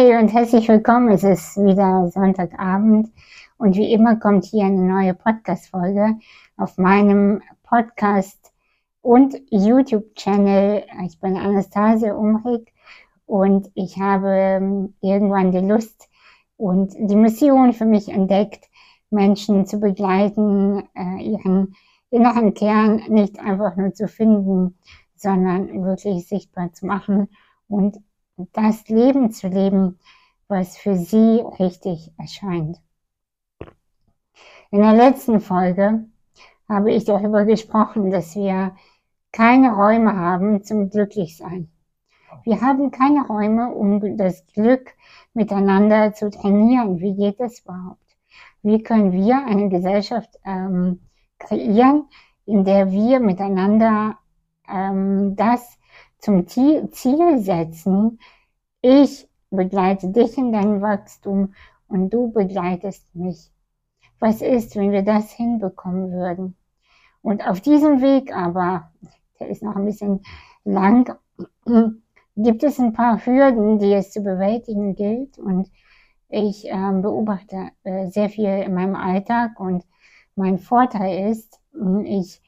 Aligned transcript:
Hey 0.00 0.16
und 0.16 0.32
herzlich 0.32 0.66
willkommen. 0.66 1.10
Es 1.10 1.24
ist 1.24 1.58
wieder 1.58 2.08
Sonntagabend 2.10 3.12
und 3.58 3.76
wie 3.76 3.92
immer 3.92 4.16
kommt 4.16 4.46
hier 4.46 4.64
eine 4.64 4.80
neue 4.80 5.12
Podcast-Folge 5.12 6.16
auf 6.56 6.78
meinem 6.78 7.42
Podcast 7.64 8.50
und 9.02 9.36
YouTube-Channel. 9.50 10.84
Ich 11.04 11.20
bin 11.20 11.36
Anastasia 11.36 12.14
Umrig 12.14 12.72
und 13.26 13.70
ich 13.74 13.98
habe 13.98 14.30
ähm, 14.30 14.94
irgendwann 15.02 15.52
die 15.52 15.58
Lust 15.58 16.08
und 16.56 16.94
die 16.98 17.16
Mission 17.16 17.74
für 17.74 17.84
mich 17.84 18.08
entdeckt, 18.08 18.70
Menschen 19.10 19.66
zu 19.66 19.80
begleiten, 19.80 20.82
äh, 20.94 21.22
ihren 21.22 21.74
inneren 22.10 22.54
Kern 22.54 23.02
nicht 23.10 23.38
einfach 23.38 23.76
nur 23.76 23.92
zu 23.92 24.08
finden, 24.08 24.78
sondern 25.14 25.84
wirklich 25.84 26.26
sichtbar 26.26 26.72
zu 26.72 26.86
machen 26.86 27.28
und 27.68 27.98
das 28.52 28.88
Leben 28.88 29.30
zu 29.32 29.48
leben, 29.48 29.98
was 30.48 30.76
für 30.76 30.96
sie 30.96 31.42
richtig 31.58 32.12
erscheint. 32.18 32.80
In 34.70 34.80
der 34.80 34.94
letzten 34.94 35.40
Folge 35.40 36.06
habe 36.68 36.92
ich 36.92 37.04
darüber 37.04 37.44
gesprochen, 37.44 38.10
dass 38.10 38.36
wir 38.36 38.76
keine 39.32 39.74
Räume 39.74 40.16
haben 40.16 40.62
zum 40.62 40.90
Glücklichsein. 40.90 41.70
Wir 42.44 42.60
haben 42.60 42.90
keine 42.90 43.26
Räume, 43.26 43.72
um 43.74 44.16
das 44.16 44.46
Glück 44.46 44.94
miteinander 45.34 46.12
zu 46.14 46.30
trainieren. 46.30 47.00
Wie 47.00 47.14
geht 47.14 47.40
das 47.40 47.60
überhaupt? 47.60 48.16
Wie 48.62 48.82
können 48.82 49.12
wir 49.12 49.44
eine 49.46 49.68
Gesellschaft 49.68 50.38
ähm, 50.44 51.00
kreieren, 51.38 52.08
in 52.46 52.64
der 52.64 52.90
wir 52.90 53.20
miteinander 53.20 54.18
ähm, 54.68 55.34
das 55.36 55.78
zum 56.18 56.46
Ziel 56.46 57.38
setzen, 57.38 58.18
ich 58.82 59.28
begleite 59.50 60.08
dich 60.08 60.36
in 60.38 60.52
deinem 60.52 60.80
Wachstum 60.80 61.54
und 61.88 62.10
du 62.10 62.30
begleitest 62.32 63.14
mich. 63.14 63.50
Was 64.18 64.42
ist, 64.42 64.76
wenn 64.76 64.92
wir 64.92 65.02
das 65.02 65.30
hinbekommen 65.32 66.12
würden? 66.12 66.56
Und 67.22 67.46
auf 67.46 67.60
diesem 67.60 68.00
Weg 68.00 68.34
aber, 68.34 68.90
der 69.38 69.48
ist 69.48 69.62
noch 69.62 69.76
ein 69.76 69.84
bisschen 69.84 70.20
lang, 70.64 71.16
gibt 72.36 72.62
es 72.62 72.78
ein 72.78 72.92
paar 72.92 73.24
Hürden, 73.24 73.78
die 73.78 73.92
es 73.92 74.12
zu 74.12 74.22
bewältigen 74.22 74.94
gilt. 74.94 75.38
Und 75.38 75.70
ich 76.28 76.70
äh, 76.70 76.92
beobachte 77.02 77.70
äh, 77.82 78.06
sehr 78.08 78.28
viel 78.28 78.48
in 78.48 78.74
meinem 78.74 78.94
Alltag 78.94 79.58
und 79.58 79.84
mein 80.36 80.58
Vorteil 80.58 81.30
ist, 81.30 81.60
ich 82.04 82.40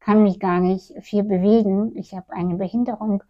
kann 0.00 0.22
mich 0.22 0.40
gar 0.40 0.60
nicht 0.60 0.92
viel 1.00 1.22
bewegen. 1.22 1.96
Ich 1.96 2.14
habe 2.14 2.32
eine 2.32 2.56
Behinderung 2.56 3.22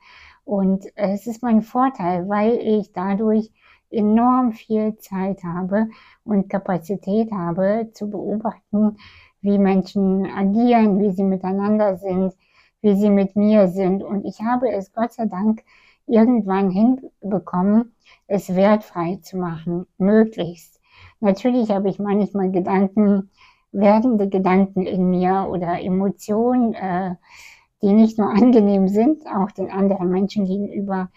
und 0.49 0.87
es 0.95 1.27
ist 1.27 1.43
mein 1.43 1.61
Vorteil, 1.61 2.27
weil 2.27 2.55
ich 2.55 2.93
dadurch 2.95 3.53
enorm 3.91 4.53
viel 4.53 4.97
Zeit 4.97 5.45
habe 5.45 5.89
und 6.25 6.49
Kapazität 6.49 7.31
habe 7.33 7.91
zu 7.93 8.09
beobachten, 8.09 8.97
wie 9.43 9.59
Menschen 9.59 10.25
agieren, 10.25 11.01
wie 11.01 11.13
sie 11.13 11.25
miteinander 11.25 11.99
sind, 11.99 12.33
wie 12.81 12.97
sie 12.97 13.11
mit 13.11 13.37
mir 13.37 13.69
sind. 13.69 14.03
Und 14.03 14.25
ich 14.25 14.41
habe 14.41 14.73
es 14.73 14.91
Gott 14.95 15.13
sei 15.13 15.27
Dank 15.27 15.65
irgendwann 16.07 16.71
hinbekommen, 16.71 17.95
es 18.27 18.57
wertfrei 18.57 19.19
zu 19.21 19.37
machen, 19.37 19.87
möglichst. 19.99 20.81
Natürlich 21.21 21.71
habe 21.71 21.91
ich 21.91 21.99
manchmal 21.99 22.51
Gedanken, 22.51 23.29
werdende 23.71 24.31
Gedanken 24.31 24.87
in 24.87 25.11
mir 25.11 25.47
oder 25.51 25.79
Emotionen, 25.79 26.73
äh, 26.73 27.17
die 27.83 27.93
nicht 27.93 28.19
nur 28.19 28.31
angenehm 28.31 28.89
sind, 28.89 29.27
auch 29.27 29.51
den 29.51 29.71
anderen 29.71 30.11
Menschen 30.11 30.47
gegenüber, 30.47 31.11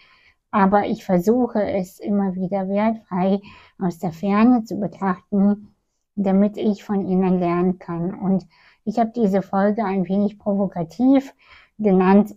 aber 0.50 0.86
ich 0.86 1.04
versuche 1.04 1.62
es 1.62 1.98
immer 1.98 2.34
wieder 2.34 2.68
wertfrei 2.68 3.40
aus 3.78 3.98
der 3.98 4.12
Ferne 4.12 4.64
zu 4.64 4.76
betrachten, 4.76 5.74
damit 6.14 6.58
ich 6.58 6.84
von 6.84 7.06
ihnen 7.06 7.38
lernen 7.38 7.78
kann. 7.78 8.14
Und 8.14 8.46
ich 8.84 8.98
habe 8.98 9.12
diese 9.16 9.40
Folge 9.40 9.84
ein 9.84 10.06
wenig 10.06 10.38
provokativ 10.38 11.34
genannt, 11.78 12.34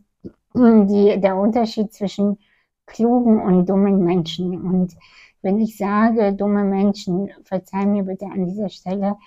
die, 0.54 1.20
der 1.20 1.36
Unterschied 1.36 1.92
zwischen 1.92 2.38
klugen 2.86 3.42
und 3.42 3.68
dummen 3.68 4.04
Menschen. 4.04 4.62
Und 4.62 4.96
wenn 5.42 5.60
ich 5.60 5.78
sage 5.78 6.34
dumme 6.34 6.64
Menschen, 6.64 7.30
verzeih 7.44 7.86
mir 7.86 8.04
bitte 8.04 8.26
an 8.26 8.46
dieser 8.46 8.70
Stelle, 8.70 9.18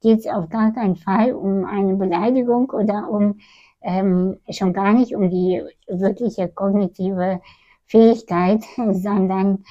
geht 0.00 0.18
es 0.18 0.26
auf 0.26 0.48
gar 0.48 0.72
keinen 0.72 0.96
Fall 0.96 1.32
um 1.32 1.64
eine 1.64 1.94
Beleidigung 1.94 2.70
oder 2.70 3.08
um 3.08 3.38
ähm, 3.82 4.38
schon 4.50 4.72
gar 4.72 4.92
nicht 4.92 5.14
um 5.14 5.30
die 5.30 5.62
wirkliche 5.88 6.48
kognitive 6.48 7.40
Fähigkeit, 7.86 8.62
sondern 8.92 9.64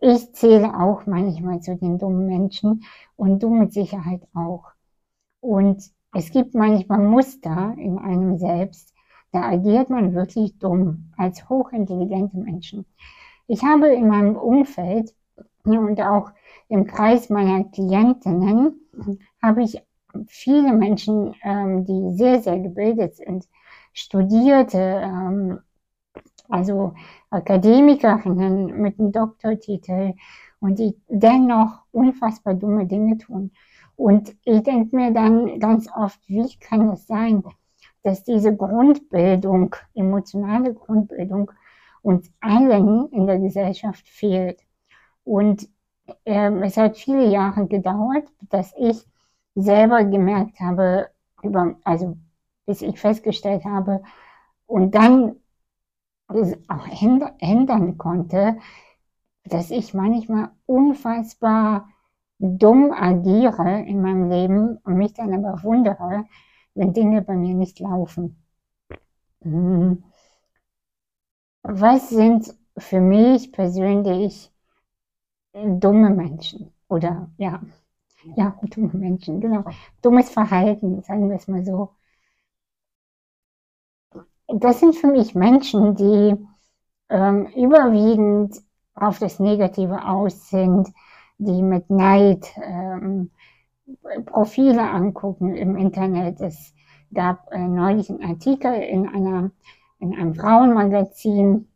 ich 0.00 0.32
zähle 0.34 0.78
auch 0.78 1.06
manchmal 1.06 1.60
zu 1.60 1.76
den 1.76 1.98
dummen 1.98 2.26
Menschen 2.26 2.84
und 3.16 3.42
du 3.42 3.50
mit 3.50 3.72
Sicherheit 3.72 4.22
auch. 4.34 4.64
Und 5.40 5.90
es 6.14 6.30
gibt 6.30 6.54
manchmal 6.54 7.00
Muster 7.00 7.74
in 7.76 7.98
einem 7.98 8.38
selbst, 8.38 8.94
da 9.32 9.42
agiert 9.42 9.90
man 9.90 10.14
wirklich 10.14 10.58
dumm 10.58 11.12
als 11.16 11.48
hochintelligente 11.48 12.38
Menschen. 12.38 12.86
Ich 13.46 13.62
habe 13.62 13.88
in 13.88 14.08
meinem 14.08 14.36
Umfeld 14.36 15.14
und 15.64 16.00
auch 16.00 16.30
im 16.68 16.86
Kreis 16.86 17.28
meiner 17.28 17.64
Klientinnen 17.64 18.80
habe 19.42 19.62
ich 19.62 19.82
viele 20.26 20.72
Menschen, 20.72 21.34
ähm, 21.42 21.84
die 21.84 22.16
sehr, 22.16 22.40
sehr 22.42 22.58
gebildet 22.58 23.16
sind, 23.16 23.48
Studierte, 23.92 24.78
ähm, 24.78 25.60
also 26.48 26.94
Akademikerinnen 27.30 28.80
mit 28.80 28.98
einem 28.98 29.12
Doktortitel 29.12 30.14
und 30.60 30.78
die 30.78 30.96
dennoch 31.08 31.82
unfassbar 31.92 32.54
dumme 32.54 32.86
Dinge 32.86 33.18
tun. 33.18 33.52
Und 33.96 34.36
ich 34.44 34.62
denke 34.62 34.94
mir 34.94 35.12
dann 35.12 35.58
ganz 35.58 35.88
oft, 35.94 36.20
wie 36.28 36.48
kann 36.60 36.88
es 36.90 37.06
sein, 37.06 37.42
dass 38.02 38.24
diese 38.24 38.54
Grundbildung, 38.56 39.74
emotionale 39.94 40.72
Grundbildung 40.72 41.50
uns 42.02 42.30
allen 42.40 43.08
in 43.10 43.26
der 43.26 43.38
Gesellschaft 43.38 44.08
fehlt. 44.08 44.60
Und 45.24 45.68
ähm, 46.24 46.62
es 46.62 46.76
hat 46.76 46.96
viele 46.96 47.26
Jahre 47.28 47.66
gedauert, 47.66 48.28
dass 48.48 48.72
ich 48.78 49.04
selber 49.54 50.04
gemerkt 50.04 50.60
habe, 50.60 51.10
über, 51.42 51.76
also 51.84 52.16
bis 52.66 52.82
ich 52.82 53.00
festgestellt 53.00 53.64
habe 53.64 54.02
und 54.66 54.94
dann 54.94 55.36
auch 56.28 56.86
ändern 57.40 57.96
konnte, 57.96 58.58
dass 59.44 59.70
ich 59.70 59.94
manchmal 59.94 60.50
unfassbar 60.66 61.88
dumm 62.38 62.92
agiere 62.92 63.80
in 63.86 64.02
meinem 64.02 64.30
Leben 64.30 64.76
und 64.78 64.96
mich 64.96 65.14
dann 65.14 65.32
aber 65.32 65.62
wundere, 65.62 66.26
wenn 66.74 66.92
Dinge 66.92 67.22
bei 67.22 67.34
mir 67.34 67.54
nicht 67.54 67.80
laufen. 67.80 68.42
Hm. 69.42 70.04
Was 71.62 72.08
sind 72.10 72.54
für 72.76 73.00
mich 73.00 73.52
persönlich 73.52 74.52
dumme 75.52 76.10
Menschen? 76.10 76.72
Oder 76.88 77.30
ja, 77.36 77.60
ja, 78.36 78.58
dumme 78.62 78.90
Menschen, 78.94 79.40
genau. 79.40 79.64
Dummes 80.02 80.30
Verhalten, 80.30 81.02
sagen 81.02 81.28
wir 81.28 81.36
es 81.36 81.48
mal 81.48 81.64
so. 81.64 81.90
Das 84.48 84.80
sind 84.80 84.96
für 84.96 85.08
mich 85.08 85.34
Menschen, 85.34 85.94
die 85.94 86.34
ähm, 87.10 87.46
überwiegend 87.56 88.62
auf 88.94 89.18
das 89.18 89.38
Negative 89.38 90.06
aus 90.06 90.50
sind, 90.50 90.88
die 91.38 91.62
mit 91.62 91.90
Neid 91.90 92.46
ähm, 92.62 93.30
Profile 94.26 94.90
angucken 94.90 95.54
im 95.54 95.76
Internet. 95.76 96.40
Es 96.40 96.74
gab 97.12 97.52
äh, 97.52 97.58
neulich 97.58 98.10
einen 98.10 98.24
Artikel 98.24 98.72
in, 98.74 99.08
einer, 99.08 99.50
in 99.98 100.14
einem 100.14 100.34
Frauenmagazin 100.34 101.68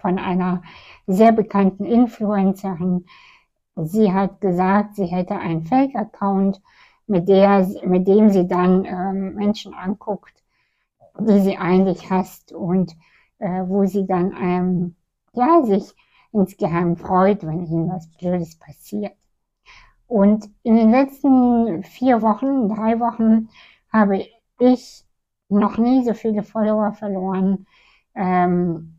von 0.00 0.18
einer 0.18 0.62
sehr 1.06 1.32
bekannten 1.32 1.84
Influencerin, 1.84 3.06
Sie 3.76 4.12
hat 4.12 4.40
gesagt, 4.40 4.96
sie 4.96 5.06
hätte 5.06 5.36
einen 5.36 5.64
Fake-Account, 5.64 6.60
mit, 7.06 7.28
mit 7.28 8.06
dem 8.08 8.30
sie 8.30 8.46
dann 8.46 8.84
ähm, 8.84 9.34
Menschen 9.34 9.74
anguckt, 9.74 10.42
die 11.18 11.40
sie 11.40 11.58
eigentlich 11.58 12.10
hasst 12.10 12.52
und 12.52 12.96
äh, 13.38 13.62
wo 13.66 13.84
sie 13.86 14.06
dann 14.06 14.32
ähm, 14.40 14.96
ja, 15.34 15.62
sich 15.64 15.94
insgeheim 16.32 16.96
freut, 16.96 17.44
wenn 17.46 17.66
ihnen 17.66 17.90
was 17.90 18.08
Blödes 18.08 18.58
passiert. 18.58 19.16
Und 20.06 20.48
in 20.62 20.76
den 20.76 20.90
letzten 20.90 21.82
vier 21.84 22.22
Wochen, 22.22 22.68
drei 22.68 23.00
Wochen 23.00 23.48
habe 23.92 24.26
ich 24.58 25.04
noch 25.48 25.78
nie 25.78 26.04
so 26.04 26.14
viele 26.14 26.42
Follower 26.42 26.92
verloren, 26.92 27.66
ähm, 28.14 28.98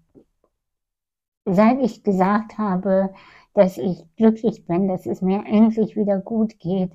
seit 1.46 1.80
ich 1.82 2.04
gesagt 2.04 2.58
habe, 2.58 3.14
dass 3.54 3.78
ich 3.78 4.04
glücklich 4.16 4.66
bin, 4.66 4.88
dass 4.88 5.06
es 5.06 5.22
mir 5.22 5.46
endlich 5.46 5.96
wieder 5.96 6.20
gut 6.20 6.60
geht. 6.60 6.92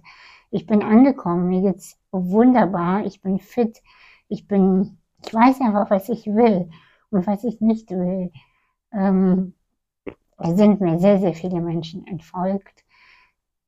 Ich 0.50 0.66
bin 0.66 0.82
angekommen, 0.82 1.48
mir 1.48 1.62
geht's 1.62 1.98
wunderbar, 2.10 3.04
ich 3.04 3.20
bin 3.20 3.38
fit, 3.38 3.82
ich 4.28 4.46
bin, 4.48 4.98
ich 5.24 5.32
weiß 5.34 5.60
einfach, 5.60 5.90
was 5.90 6.08
ich 6.08 6.26
will 6.26 6.70
und 7.10 7.26
was 7.26 7.44
ich 7.44 7.60
nicht 7.60 7.90
will. 7.90 8.32
Ähm, 8.92 9.54
sind 10.42 10.80
mir 10.80 10.98
sehr, 10.98 11.18
sehr 11.18 11.34
viele 11.34 11.60
Menschen 11.60 12.06
entfolgt, 12.06 12.84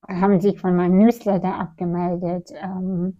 haben 0.08 0.40
sich 0.40 0.60
von 0.60 0.76
meinem 0.76 0.98
Newsletter 0.98 1.54
abgemeldet, 1.54 2.52
ähm, 2.54 3.19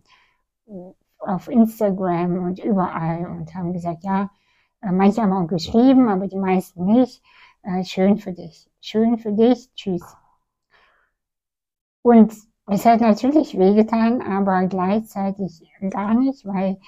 auf 1.19 1.49
Instagram 1.49 2.45
und 2.45 2.59
überall 2.65 3.27
und 3.27 3.55
haben 3.55 3.73
gesagt, 3.73 4.05
ja, 4.05 4.31
äh, 4.83 4.93
manche 4.93 5.23
haben 5.23 5.33
auch 5.33 5.47
geschrieben, 5.47 6.09
aber 6.09 6.29
die 6.29 6.39
meisten 6.39 6.85
nicht. 6.87 7.23
Äh, 7.63 7.85
schön 7.85 8.19
für 8.19 8.33
dich. 8.33 8.71
Schön 8.81 9.19
für 9.19 9.33
dich. 9.33 9.73
Tschüss. 9.75 10.03
Und 12.03 12.33
es 12.67 12.87
hat 12.87 13.01
natürlich 13.01 13.59
wehgetan, 13.59 14.23
aber 14.23 14.67
gleichzeitig 14.67 15.63
gar 15.91 16.15
nicht, 16.15 16.47
weil 16.47 16.79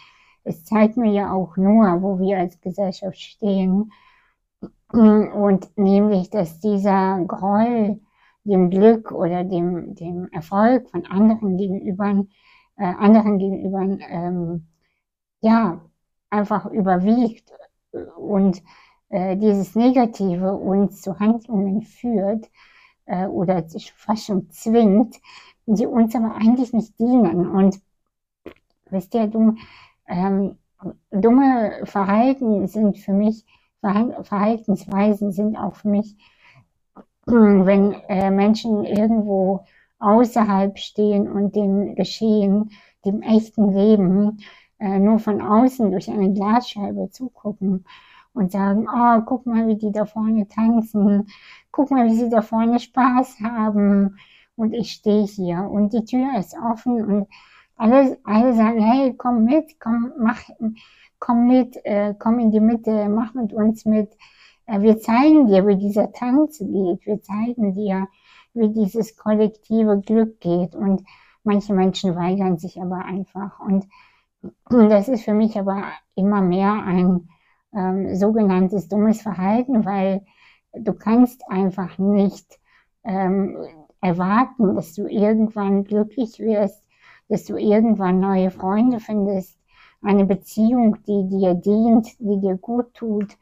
es 0.44 0.64
zeigt 0.64 0.96
mir 0.96 1.12
ja 1.12 1.32
auch 1.32 1.56
nur, 1.56 2.02
wo 2.02 2.18
wir 2.18 2.38
als 2.38 2.60
Gesellschaft 2.60 3.18
stehen. 3.20 3.92
Und 4.92 5.76
nämlich, 5.76 6.30
dass 6.30 6.60
dieser 6.60 7.24
Groll 7.26 8.00
dem 8.44 8.70
Glück 8.70 9.12
oder 9.12 9.44
dem, 9.44 9.94
dem 9.94 10.28
Erfolg 10.32 10.90
von 10.90 11.06
anderen 11.06 11.56
gegenüber, 11.56 12.24
äh, 12.76 12.84
anderen 12.84 13.38
gegenüber, 13.38 13.80
ähm, 14.08 14.66
ja, 15.40 15.80
einfach 16.30 16.66
überwiegt 16.66 17.52
und 18.16 18.62
äh, 19.12 19.36
dieses 19.36 19.74
Negative 19.74 20.54
uns 20.54 21.02
zu 21.02 21.18
Handlungen 21.20 21.82
führt 21.82 22.50
äh, 23.04 23.26
oder 23.26 23.62
fast 23.94 24.24
schon 24.24 24.50
zwingt, 24.50 25.20
die 25.66 25.86
uns 25.86 26.16
aber 26.16 26.34
eigentlich 26.34 26.72
nicht 26.72 26.98
dienen. 26.98 27.46
Und 27.46 27.78
wisst 28.88 29.14
ihr, 29.14 29.26
dumm, 29.26 29.58
ähm, 30.08 30.56
dumme 31.10 31.82
Verhalten 31.84 32.66
sind 32.66 32.98
für 32.98 33.12
mich, 33.12 33.44
Verhaltensweisen 33.82 35.32
sind 35.32 35.56
auch 35.56 35.74
für 35.74 35.88
mich, 35.88 36.16
wenn 37.26 37.92
äh, 38.08 38.30
Menschen 38.30 38.84
irgendwo 38.84 39.66
außerhalb 39.98 40.78
stehen 40.78 41.30
und 41.30 41.54
dem 41.54 41.96
Geschehen, 41.96 42.70
dem 43.04 43.20
echten 43.20 43.72
Leben, 43.72 44.38
äh, 44.78 44.98
nur 44.98 45.18
von 45.18 45.42
außen 45.42 45.90
durch 45.90 46.10
eine 46.10 46.32
Glasscheibe 46.32 47.10
zugucken 47.10 47.84
und 48.34 48.52
sagen, 48.52 48.86
oh, 48.88 49.20
guck 49.26 49.46
mal, 49.46 49.66
wie 49.66 49.76
die 49.76 49.92
da 49.92 50.04
vorne 50.04 50.48
tanzen, 50.48 51.28
guck 51.70 51.90
mal, 51.90 52.06
wie 52.06 52.14
sie 52.16 52.30
da 52.30 52.42
vorne 52.42 52.80
Spaß 52.80 53.40
haben. 53.40 54.16
Und 54.56 54.74
ich 54.74 54.92
stehe 54.92 55.24
hier 55.24 55.68
und 55.70 55.92
die 55.92 56.04
Tür 56.04 56.38
ist 56.38 56.54
offen 56.58 57.04
und 57.04 57.28
alle, 57.76 58.18
alle 58.24 58.54
sagen, 58.54 58.80
hey, 58.80 59.14
komm 59.16 59.44
mit, 59.44 59.80
komm, 59.80 60.12
mach, 60.18 60.42
komm 61.18 61.46
mit, 61.46 61.76
äh, 61.84 62.14
komm 62.18 62.38
in 62.38 62.50
die 62.50 62.60
Mitte, 62.60 63.08
mach 63.08 63.34
mit 63.34 63.52
uns 63.52 63.84
mit. 63.84 64.16
Äh, 64.66 64.80
wir 64.82 64.98
zeigen 64.98 65.46
dir, 65.46 65.66
wie 65.66 65.76
dieser 65.76 66.12
Tanz 66.12 66.58
geht, 66.58 67.06
wir 67.06 67.22
zeigen 67.22 67.74
dir, 67.74 68.08
wie 68.54 68.68
dieses 68.68 69.16
kollektive 69.16 70.00
Glück 70.00 70.40
geht. 70.40 70.74
Und 70.74 71.02
manche 71.44 71.74
Menschen 71.74 72.14
weigern 72.14 72.58
sich 72.58 72.80
aber 72.80 73.04
einfach. 73.04 73.58
Und 73.60 73.86
das 74.68 75.08
ist 75.08 75.24
für 75.24 75.34
mich 75.34 75.58
aber 75.58 75.84
immer 76.14 76.40
mehr 76.40 76.72
ein 76.84 77.28
ähm, 77.74 78.14
sogenanntes 78.16 78.88
dummes 78.88 79.22
Verhalten, 79.22 79.84
weil 79.84 80.22
du 80.74 80.92
kannst 80.92 81.42
einfach 81.48 81.98
nicht 81.98 82.58
ähm, 83.04 83.56
erwarten, 84.00 84.74
dass 84.74 84.94
du 84.94 85.06
irgendwann 85.06 85.84
glücklich 85.84 86.38
wirst, 86.38 86.82
dass 87.28 87.44
du 87.44 87.56
irgendwann 87.56 88.20
neue 88.20 88.50
Freunde 88.50 89.00
findest, 89.00 89.58
eine 90.02 90.24
Beziehung, 90.24 90.96
die 91.06 91.28
dir 91.28 91.54
dient, 91.54 92.18
die 92.18 92.40
dir 92.40 92.56
gut 92.56 92.92
tut. 92.94 93.36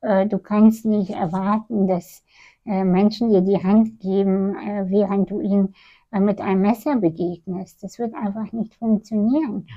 Äh, 0.00 0.26
du 0.26 0.38
kannst 0.38 0.86
nicht 0.86 1.10
erwarten, 1.10 1.86
dass 1.86 2.24
äh, 2.64 2.84
Menschen 2.84 3.30
dir 3.30 3.42
die 3.42 3.62
Hand 3.62 4.00
geben, 4.00 4.56
äh, 4.56 4.86
während 4.88 5.30
du 5.30 5.40
ihnen 5.40 5.74
äh, 6.10 6.20
mit 6.20 6.40
einem 6.40 6.62
Messer 6.62 6.96
begegnest. 6.96 7.82
Das 7.82 7.98
wird 7.98 8.14
einfach 8.14 8.50
nicht 8.52 8.74
funktionieren. 8.74 9.68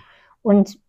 Und 0.41 0.79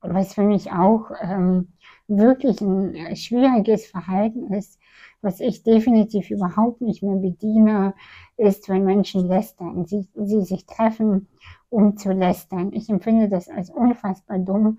was 0.00 0.34
für 0.34 0.42
mich 0.42 0.72
auch 0.72 1.10
ähm, 1.22 1.72
wirklich 2.08 2.60
ein 2.60 2.94
äh, 2.94 3.16
schwieriges 3.16 3.86
Verhalten 3.86 4.52
ist, 4.52 4.78
was 5.22 5.40
ich 5.40 5.62
definitiv 5.62 6.30
überhaupt 6.30 6.80
nicht 6.80 7.02
mehr 7.02 7.16
bediene, 7.16 7.94
ist, 8.36 8.68
wenn 8.68 8.84
Menschen 8.84 9.26
lästern, 9.26 9.86
sie, 9.86 10.08
sie 10.14 10.42
sich 10.42 10.66
treffen, 10.66 11.28
um 11.68 11.96
zu 11.96 12.12
lästern. 12.12 12.72
Ich 12.72 12.88
empfinde 12.88 13.28
das 13.28 13.48
als 13.48 13.70
unfassbar 13.70 14.38
dumm 14.38 14.78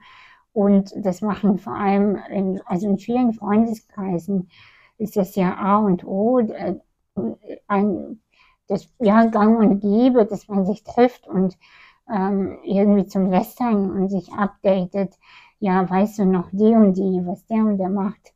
und 0.54 0.94
das 0.96 1.22
machen 1.22 1.58
vor 1.58 1.76
allem 1.76 2.18
in, 2.30 2.62
also 2.66 2.88
in 2.88 2.98
vielen 2.98 3.34
Freundeskreisen 3.34 4.50
ist 4.98 5.16
das 5.16 5.36
ja 5.36 5.56
A 5.56 5.78
und 5.78 6.06
O, 6.06 6.40
äh, 6.40 6.76
ein, 7.68 8.22
das 8.68 8.90
ja 9.00 9.26
gang 9.26 9.60
und 9.60 9.80
gäbe, 9.80 10.26
dass 10.26 10.48
man 10.48 10.66
sich 10.66 10.84
trifft 10.84 11.28
und 11.28 11.58
ähm, 12.10 12.58
irgendwie 12.64 13.06
zum 13.06 13.30
Lästern 13.30 13.92
und 13.92 14.10
sich 14.10 14.32
updatet. 14.34 15.14
Ja, 15.60 15.90
weißt 15.90 16.20
du 16.20 16.26
noch 16.26 16.50
die 16.52 16.74
und 16.76 16.94
die, 16.98 17.22
was 17.26 17.46
der 17.48 17.58
und 17.66 17.78
der 17.78 17.90
macht, 17.90 18.34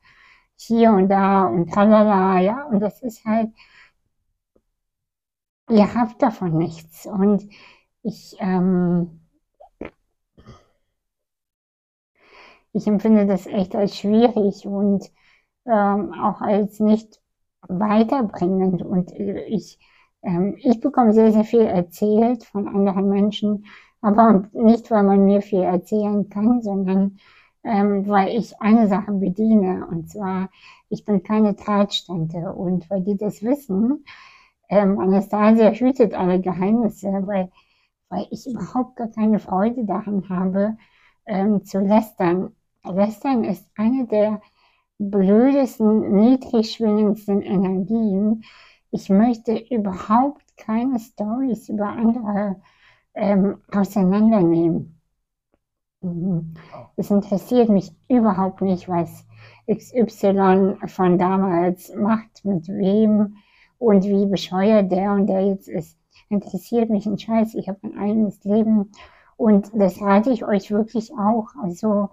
hier 0.57 0.91
und 0.91 1.09
da 1.09 1.45
und 1.45 1.71
tralala, 1.71 2.39
ja, 2.41 2.65
und 2.65 2.79
das 2.79 3.01
ist 3.03 3.25
halt, 3.25 3.51
ihr 5.69 5.93
habt 5.95 6.21
davon 6.21 6.57
nichts. 6.57 7.05
Und 7.07 7.49
ich, 8.03 8.35
ähm, 8.39 9.21
ich 12.73 12.87
empfinde 12.87 13.25
das 13.25 13.47
echt 13.47 13.75
als 13.75 13.97
schwierig 13.97 14.65
und 14.65 15.11
ähm, 15.65 16.13
auch 16.13 16.41
als 16.41 16.79
nicht 16.79 17.21
weiterbringend. 17.67 18.81
Und 18.83 19.11
ich 19.13 19.79
ähm, 20.23 20.55
ich 20.59 20.79
bekomme 20.79 21.13
sehr, 21.13 21.31
sehr 21.31 21.43
viel 21.43 21.61
erzählt 21.61 22.43
von 22.45 22.67
anderen 22.67 23.09
Menschen, 23.09 23.65
aber 24.01 24.49
nicht, 24.53 24.89
weil 24.91 25.03
man 25.03 25.25
mir 25.25 25.41
viel 25.41 25.61
erzählen 25.61 26.29
kann, 26.29 26.61
sondern 26.61 27.17
ähm, 27.63 28.07
weil 28.07 28.35
ich 28.37 28.59
eine 28.59 28.87
Sache 28.87 29.11
bediene, 29.11 29.87
und 29.87 30.09
zwar, 30.09 30.49
ich 30.89 31.05
bin 31.05 31.23
keine 31.23 31.55
Treitstante. 31.55 32.53
Und 32.53 32.89
weil 32.89 33.01
die 33.01 33.17
das 33.17 33.43
wissen, 33.43 34.03
ähm, 34.69 34.99
Anastasia 34.99 35.71
hütet 35.71 36.13
alle 36.13 36.39
Geheimnisse, 36.41 37.07
weil, 37.25 37.51
weil 38.09 38.27
ich 38.31 38.47
überhaupt 38.47 38.95
gar 38.95 39.09
keine 39.09 39.39
Freude 39.39 39.85
daran 39.85 40.27
habe, 40.29 40.77
ähm, 41.25 41.63
zu 41.65 41.79
lästern. 41.79 42.55
Lästern 42.83 43.43
ist 43.43 43.67
eine 43.75 44.07
der 44.07 44.41
blödesten, 44.97 46.15
niedrig 46.15 46.71
schwingendsten 46.71 47.41
Energien, 47.41 48.43
ich 48.91 49.09
möchte 49.09 49.57
überhaupt 49.57 50.57
keine 50.57 50.99
Stories 50.99 51.69
über 51.69 51.87
andere 51.87 52.61
ähm, 53.13 53.61
auseinandernehmen. 53.71 54.99
Mhm. 56.01 56.53
Es 56.95 57.11
interessiert 57.11 57.69
mich 57.69 57.91
überhaupt 58.09 58.61
nicht, 58.61 58.87
was 58.89 59.25
XY 59.71 60.77
von 60.87 61.17
damals 61.17 61.93
macht, 61.95 62.43
mit 62.43 62.67
wem 62.67 63.37
und 63.77 64.03
wie 64.03 64.25
bescheuert 64.25 64.91
der 64.91 65.11
und 65.13 65.27
der 65.27 65.45
jetzt 65.47 65.67
ist. 65.67 65.97
Interessiert 66.29 66.89
mich 66.89 67.05
ein 67.05 67.17
Scheiß. 67.17 67.55
Ich 67.55 67.67
habe 67.67 67.79
ein 67.83 67.97
eigenes 67.97 68.43
Leben 68.43 68.91
und 69.37 69.71
das 69.73 70.01
rate 70.01 70.31
ich 70.31 70.45
euch 70.45 70.71
wirklich 70.71 71.11
auch. 71.13 71.49
Also, 71.63 72.09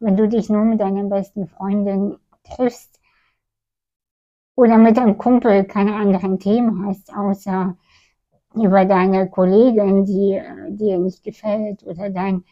wenn 0.00 0.16
du 0.16 0.28
dich 0.28 0.50
nur 0.50 0.64
mit 0.64 0.80
deiner 0.80 1.04
besten 1.04 1.46
Freundin 1.48 2.16
triffst, 2.44 3.00
oder 4.54 4.78
mit 4.78 4.98
einem 4.98 5.18
Kumpel 5.18 5.64
keine 5.64 5.94
anderen 5.94 6.38
Themen 6.38 6.86
hast, 6.86 7.12
außer 7.14 7.76
über 8.54 8.84
deine 8.84 9.28
Kollegin, 9.30 10.04
die 10.04 10.40
dir 10.70 10.98
nicht 10.98 11.22
gefällt, 11.24 11.82
oder 11.84 12.10
dein, 12.10 12.44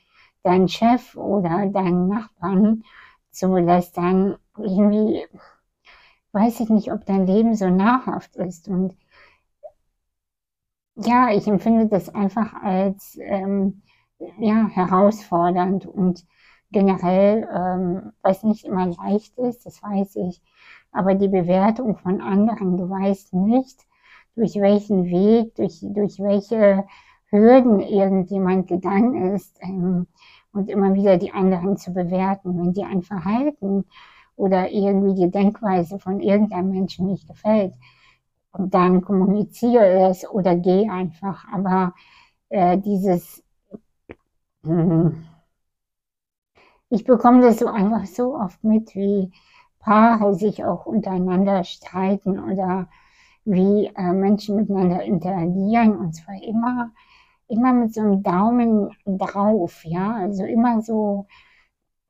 dein 0.42 0.68
Chef 0.68 1.16
oder 1.16 1.66
deinen 1.66 2.08
Nachbarn 2.08 2.84
zu 3.30 3.56
lästern, 3.56 4.36
irgendwie 4.56 5.24
weiß 6.32 6.60
ich 6.60 6.68
nicht, 6.70 6.92
ob 6.92 7.04
dein 7.06 7.26
Leben 7.26 7.54
so 7.54 7.68
nahrhaft 7.68 8.36
ist. 8.36 8.68
Und 8.68 8.96
ja, 10.96 11.30
ich 11.32 11.46
empfinde 11.46 11.86
das 11.88 12.08
einfach 12.14 12.52
als 12.62 13.18
ähm, 13.20 13.82
ja, 14.38 14.68
herausfordernd 14.68 15.86
und 15.86 16.26
generell, 16.70 17.48
ähm, 17.52 18.12
was 18.22 18.42
nicht 18.44 18.64
immer 18.64 18.86
leicht 18.86 19.36
ist, 19.38 19.66
das 19.66 19.82
weiß 19.82 20.16
ich, 20.16 20.42
aber 20.92 21.14
die 21.14 21.28
Bewertung 21.28 21.96
von 21.96 22.20
anderen, 22.20 22.76
du 22.76 22.88
weißt 22.88 23.34
nicht, 23.34 23.86
durch 24.40 24.54
welchen 24.54 25.04
Weg, 25.04 25.54
durch, 25.56 25.80
durch 25.82 26.18
welche 26.18 26.86
Hürden 27.26 27.80
irgendjemand 27.80 28.68
gegangen 28.68 29.34
ist 29.34 29.58
ähm, 29.60 30.06
und 30.52 30.70
immer 30.70 30.94
wieder 30.94 31.18
die 31.18 31.30
anderen 31.32 31.76
zu 31.76 31.92
bewerten. 31.92 32.58
Wenn 32.58 32.72
dir 32.72 32.86
ein 32.86 33.02
Verhalten 33.02 33.84
oder 34.36 34.70
irgendwie 34.70 35.14
die 35.14 35.30
Denkweise 35.30 35.98
von 35.98 36.20
irgendeinem 36.20 36.70
Menschen 36.70 37.08
nicht 37.08 37.28
gefällt, 37.28 37.74
dann 38.58 39.02
kommuniziere 39.02 40.08
es 40.08 40.26
oder 40.28 40.56
geh 40.56 40.88
einfach. 40.88 41.46
Aber 41.52 41.92
äh, 42.48 42.78
dieses, 42.78 43.44
hm, 44.64 45.22
ich 46.88 47.04
bekomme 47.04 47.42
das 47.42 47.58
so 47.58 47.66
einfach 47.66 48.06
so 48.06 48.34
oft 48.36 48.64
mit, 48.64 48.94
wie 48.94 49.32
Paare 49.80 50.34
sich 50.34 50.64
auch 50.64 50.86
untereinander 50.86 51.62
streiten 51.64 52.40
oder 52.40 52.88
wie 53.44 53.86
äh, 53.96 54.12
Menschen 54.12 54.56
miteinander 54.56 55.02
interagieren 55.02 55.96
und 55.96 56.14
zwar 56.14 56.40
immer, 56.42 56.92
immer 57.48 57.72
mit 57.72 57.94
so 57.94 58.00
einem 58.00 58.22
Daumen 58.22 58.90
drauf, 59.06 59.84
ja, 59.84 60.14
also 60.14 60.44
immer 60.44 60.82
so 60.82 61.26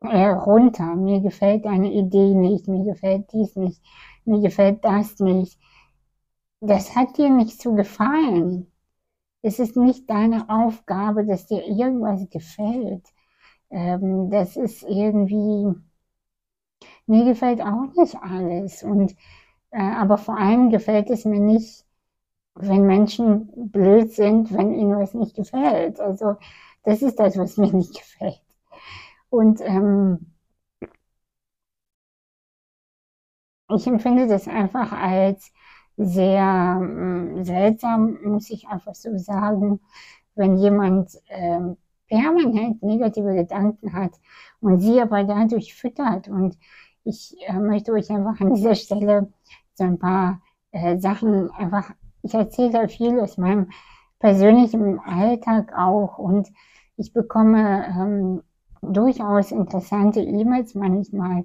äh, 0.01 0.29
runter. 0.29 0.97
Mir 0.97 1.21
gefällt 1.21 1.65
deine 1.65 1.93
Idee 1.93 2.35
nicht, 2.35 2.69
mir 2.69 2.85
gefällt 2.85 3.33
dies 3.33 3.57
nicht, 3.57 3.83
mir 4.25 4.41
gefällt 4.41 4.85
das 4.85 5.19
nicht. 5.21 5.59
Das 6.61 6.95
hat 6.97 7.17
dir 7.17 7.31
nicht 7.31 7.61
zu 7.61 7.75
gefallen. 7.75 8.71
Es 9.43 9.59
ist 9.59 9.77
nicht 9.77 10.09
deine 10.11 10.49
Aufgabe, 10.51 11.25
dass 11.25 11.47
dir 11.47 11.67
irgendwas 11.67 12.29
gefällt. 12.29 13.07
Ähm, 13.71 14.31
das 14.31 14.57
ist 14.57 14.83
irgendwie, 14.83 15.75
mir 17.07 17.25
gefällt 17.25 17.63
auch 17.63 17.95
nicht 17.97 18.17
alles. 18.23 18.83
Und, 18.83 19.15
aber 19.79 20.19
vor 20.19 20.37
allem 20.39 20.71
gefällt 20.71 21.11
es 21.11 21.25
mir 21.25 21.41
nicht, 21.41 21.85
wenn 22.55 22.87
Menschen 22.87 23.51
blöd 23.71 24.13
sind, 24.13 24.53
wenn 24.53 24.73
ihnen 24.75 24.99
was 24.99 25.15
nicht 25.15 25.37
gefällt. 25.37 26.01
Also 26.01 26.37
das 26.85 27.03
ist 27.03 27.19
das, 27.21 27.37
was 27.39 27.57
mir 27.57 27.73
nicht 27.75 27.95
gefällt. 27.97 28.41
Und 29.31 29.61
ähm, 29.63 30.33
ich 33.75 33.87
empfinde 33.87 34.27
das 34.27 34.49
einfach 34.49 34.93
als 34.93 35.53
sehr 35.97 36.81
äh, 37.39 37.45
seltsam, 37.45 38.19
muss 38.25 38.51
ich 38.51 38.69
einfach 38.69 38.95
so 38.95 39.17
sagen, 39.19 39.81
wenn 40.35 40.57
jemand 40.57 41.15
äh, 41.29 41.61
permanent 42.09 42.83
negative 42.83 43.35
Gedanken 43.35 43.93
hat 43.93 44.13
und 44.61 44.81
sie 44.81 45.01
aber 45.01 45.25
dadurch 45.25 45.75
füttert. 45.75 46.29
Und 46.29 46.59
ich 47.05 47.37
äh, 47.47 47.53
möchte 47.55 47.93
euch 47.93 48.11
einfach 48.11 48.41
an 48.41 48.55
dieser 48.55 48.75
Stelle 48.75 49.33
so 49.75 49.85
ein 49.85 49.99
paar 49.99 50.41
äh, 50.73 50.99
Sachen 50.99 51.51
einfach, 51.51 51.91
ich 52.23 52.35
erzähle 52.35 52.71
da 52.71 52.89
viel 52.89 53.19
aus 53.21 53.39
meinem 53.39 53.71
persönlichen 54.19 54.99
Alltag 55.01 55.73
auch 55.77 56.19
und 56.19 56.49
ich 56.97 57.13
bekomme 57.13 57.87
ähm, 57.89 58.43
durchaus 58.83 59.53
interessante 59.53 60.21
E-Mails 60.21 60.75
manchmal, 60.75 61.45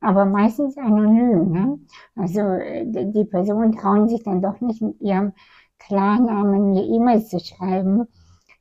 aber 0.00 0.24
meistens 0.24 0.76
anonym. 0.76 1.52
Ne? 1.52 1.78
Also 2.16 2.40
äh, 2.40 2.84
die 2.86 3.24
Personen 3.24 3.72
trauen 3.72 4.08
sich 4.08 4.22
dann 4.24 4.42
doch 4.42 4.60
nicht 4.60 4.82
mit 4.82 5.00
ihrem 5.00 5.32
Klarnamen 5.78 6.70
mir 6.70 6.84
E-Mails 6.84 7.28
zu 7.28 7.38
schreiben. 7.38 8.06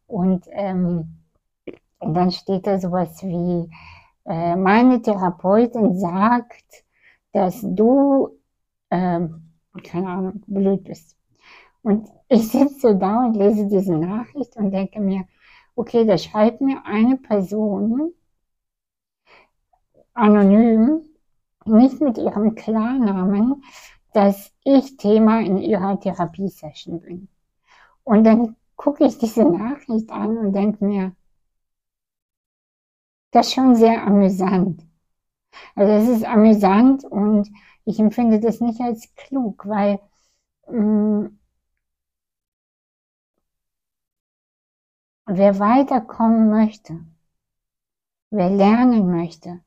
Und, 0.08 0.46
ähm, 0.52 1.18
dann 2.00 2.32
steht 2.32 2.68
da 2.68 2.80
sowas 2.80 3.24
wie, 3.24 3.70
äh, 4.26 4.56
meine 4.56 5.02
Therapeutin 5.02 5.98
sagt, 5.98 6.84
dass 7.32 7.62
du, 7.62 8.30
ähm, 8.92 9.54
keine 9.84 10.10
Ahnung, 10.10 10.44
blöd 10.48 10.84
bist. 10.84 11.18
Und 11.82 12.10
ich 12.30 12.50
sitze 12.50 12.80
so 12.80 12.94
da 12.94 13.26
und 13.26 13.36
lese 13.36 13.68
diese 13.68 13.96
Nachricht 13.96 14.56
und 14.56 14.72
denke 14.72 15.00
mir, 15.00 15.26
okay, 15.76 16.06
da 16.06 16.18
schreibt 16.18 16.62
mir 16.62 16.84
eine 16.86 17.18
Person 17.18 18.14
anonym, 20.14 21.02
nicht 21.66 22.02
mit 22.02 22.18
ihrem 22.18 22.56
Klarnamen, 22.56 23.64
dass 24.14 24.52
ich 24.64 24.98
Thema 24.98 25.42
in 25.42 25.58
ihrer 25.58 26.00
Therapiesession 26.00 27.02
bin. 27.02 27.28
Und 28.04 28.24
dann 28.24 28.56
gucke 28.76 29.06
ich 29.06 29.18
diese 29.18 29.44
Nachricht 29.44 30.10
an 30.12 30.38
und 30.38 30.54
denke 30.54 30.84
mir, 30.86 31.16
das 33.32 33.48
ist 33.48 33.54
schon 33.54 33.76
sehr 33.76 34.08
amüsant. 34.08 34.82
Also 35.76 35.92
es 35.94 36.18
ist 36.20 36.26
amüsant 36.26 37.04
und 37.06 37.50
ich 37.86 38.00
empfinde 38.00 38.40
das 38.40 38.62
nicht 38.62 38.82
als 38.82 39.14
klug, 39.16 39.66
weil 39.68 40.00
mh, 40.68 40.82
mm, 40.82 41.40
wer 45.28 45.60
weiterkommen 45.60 46.50
möchte, 46.50 47.06
wer 48.30 48.50
lernen 48.50 49.10
möchte 49.12 49.62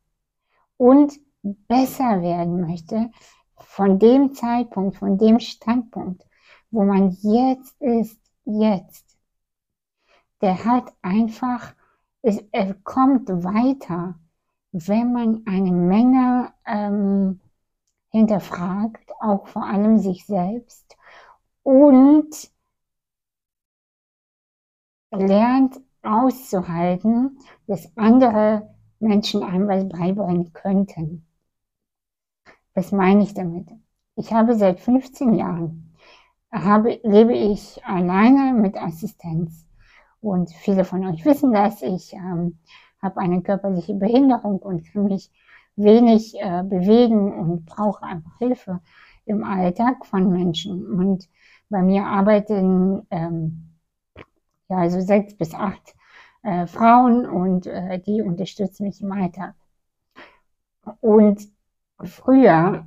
und 0.76 1.18
besser 1.42 2.22
werden 2.22 2.60
möchte, 2.60 3.10
von 3.56 3.98
dem 3.98 4.34
Zeitpunkt, 4.34 4.96
von 4.96 5.18
dem 5.18 5.40
Standpunkt, 5.40 6.24
wo 6.70 6.84
man 6.84 7.10
jetzt 7.22 7.80
ist, 7.80 8.20
jetzt, 8.44 9.18
der 10.40 10.64
hat 10.64 10.92
einfach, 11.02 11.74
er 12.22 12.74
kommt 12.84 13.28
weiter, 13.28 14.18
wenn 14.72 15.12
man 15.12 15.42
eine 15.46 15.72
Menge 15.72 16.52
ähm, 16.66 17.40
hinterfragt, 18.10 19.10
auch 19.20 19.46
vor 19.48 19.64
allem 19.64 19.98
sich 19.98 20.26
selbst 20.26 20.96
und 21.62 22.50
lernt 25.10 25.80
auszuhalten, 26.02 27.38
dass 27.66 27.96
andere 27.96 28.74
Menschen 29.00 29.42
einem 29.42 29.68
was 29.68 29.88
beibringen 29.88 30.52
könnten. 30.52 31.26
Was 32.74 32.92
meine 32.92 33.22
ich 33.22 33.34
damit? 33.34 33.68
Ich 34.16 34.32
habe 34.32 34.56
seit 34.56 34.80
15 34.80 35.34
Jahren, 35.34 35.94
habe, 36.50 37.00
lebe 37.02 37.34
ich 37.34 37.84
alleine 37.84 38.58
mit 38.58 38.76
Assistenz. 38.76 39.66
Und 40.20 40.50
viele 40.50 40.84
von 40.84 41.04
euch 41.06 41.24
wissen 41.24 41.52
das. 41.52 41.82
Ich 41.82 42.12
ähm, 42.14 42.58
habe 43.02 43.20
eine 43.20 43.42
körperliche 43.42 43.94
Behinderung 43.94 44.58
und 44.58 44.84
kann 44.92 45.04
mich 45.04 45.30
wenig 45.76 46.34
äh, 46.40 46.62
bewegen 46.64 47.32
und 47.32 47.66
brauche 47.66 48.02
einfach 48.02 48.36
Hilfe 48.38 48.80
im 49.26 49.44
Alltag 49.44 50.04
von 50.06 50.30
Menschen. 50.30 50.86
Und 50.86 51.28
bei 51.68 51.82
mir 51.82 52.04
arbeiten 52.04 53.06
ähm, 53.10 53.76
ja 54.68 54.78
also 54.78 55.00
sechs 55.00 55.36
bis 55.36 55.54
acht 55.54 55.94
äh, 56.42 56.66
Frauen 56.66 57.26
und 57.26 57.66
äh, 57.66 58.00
die 58.00 58.22
unterstützen 58.22 58.84
mich 58.84 59.00
im 59.00 59.12
Alltag. 59.12 59.54
Und 61.00 61.48
früher 62.02 62.86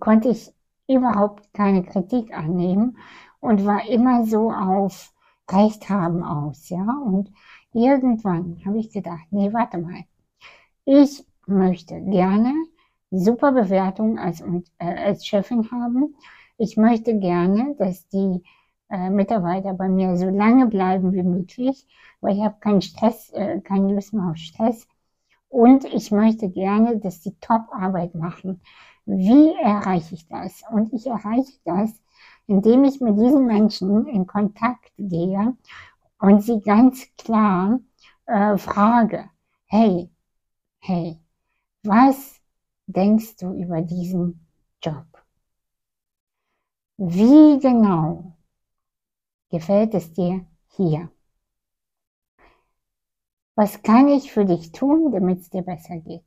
konnte 0.00 0.28
ich 0.28 0.52
überhaupt 0.88 1.52
keine 1.54 1.84
Kritik 1.84 2.36
annehmen 2.36 2.98
und 3.40 3.64
war 3.64 3.88
immer 3.88 4.24
so 4.26 4.50
auf 4.50 5.12
Recht 5.50 5.88
haben 5.90 6.22
aus, 6.22 6.68
ja. 6.70 6.86
Und 7.04 7.30
irgendwann 7.74 8.60
habe 8.64 8.78
ich 8.78 8.90
gedacht, 8.90 9.26
nee, 9.30 9.52
warte 9.52 9.78
mal. 9.78 10.04
Ich 10.84 11.24
möchte 11.46 12.00
gerne 12.02 12.54
super 13.10 13.52
Bewertung 13.52 14.18
als, 14.18 14.40
äh, 14.40 14.62
als 14.78 15.26
Chefin 15.26 15.70
haben. 15.70 16.14
Ich 16.58 16.76
möchte 16.76 17.18
gerne, 17.18 17.74
dass 17.78 18.08
die 18.08 18.42
äh, 18.90 19.10
Mitarbeiter 19.10 19.74
bei 19.74 19.88
mir 19.88 20.16
so 20.16 20.28
lange 20.28 20.66
bleiben 20.66 21.12
wie 21.12 21.22
möglich, 21.22 21.86
weil 22.20 22.36
ich 22.36 22.42
habe 22.42 22.56
keinen 22.60 22.82
Stress, 22.82 23.30
äh, 23.32 23.60
keine 23.60 23.94
Lust 23.94 24.12
mehr 24.12 24.30
auf 24.30 24.36
Stress. 24.36 24.86
Und 25.48 25.84
ich 25.84 26.10
möchte 26.10 26.48
gerne, 26.50 26.98
dass 26.98 27.20
die 27.20 27.34
Top-Arbeit 27.40 28.14
machen. 28.14 28.60
Wie 29.06 29.52
erreiche 29.62 30.14
ich 30.14 30.26
das? 30.28 30.62
Und 30.70 30.92
ich 30.92 31.06
erreiche 31.06 31.58
das, 31.64 31.92
indem 32.46 32.84
ich 32.84 33.00
mit 33.00 33.18
diesen 33.18 33.46
Menschen 33.46 34.06
in 34.06 34.26
Kontakt 34.26 34.92
gehe 34.98 35.56
und 36.24 36.42
sie 36.42 36.60
ganz 36.60 37.06
klar 37.16 37.80
äh, 38.26 38.56
frage, 38.58 39.30
hey, 39.66 40.10
hey, 40.80 41.20
was 41.84 42.40
denkst 42.86 43.36
du 43.36 43.52
über 43.54 43.82
diesen 43.82 44.46
Job? 44.82 45.06
Wie 46.96 47.58
genau 47.60 48.34
Gefällt 49.54 49.94
es 49.94 50.12
dir 50.12 50.44
hier? 50.70 51.12
Was 53.54 53.82
kann 53.84 54.08
ich 54.08 54.32
für 54.32 54.44
dich 54.44 54.72
tun, 54.72 55.12
damit 55.12 55.42
es 55.42 55.50
dir 55.50 55.62
besser 55.62 55.98
geht? 55.98 56.24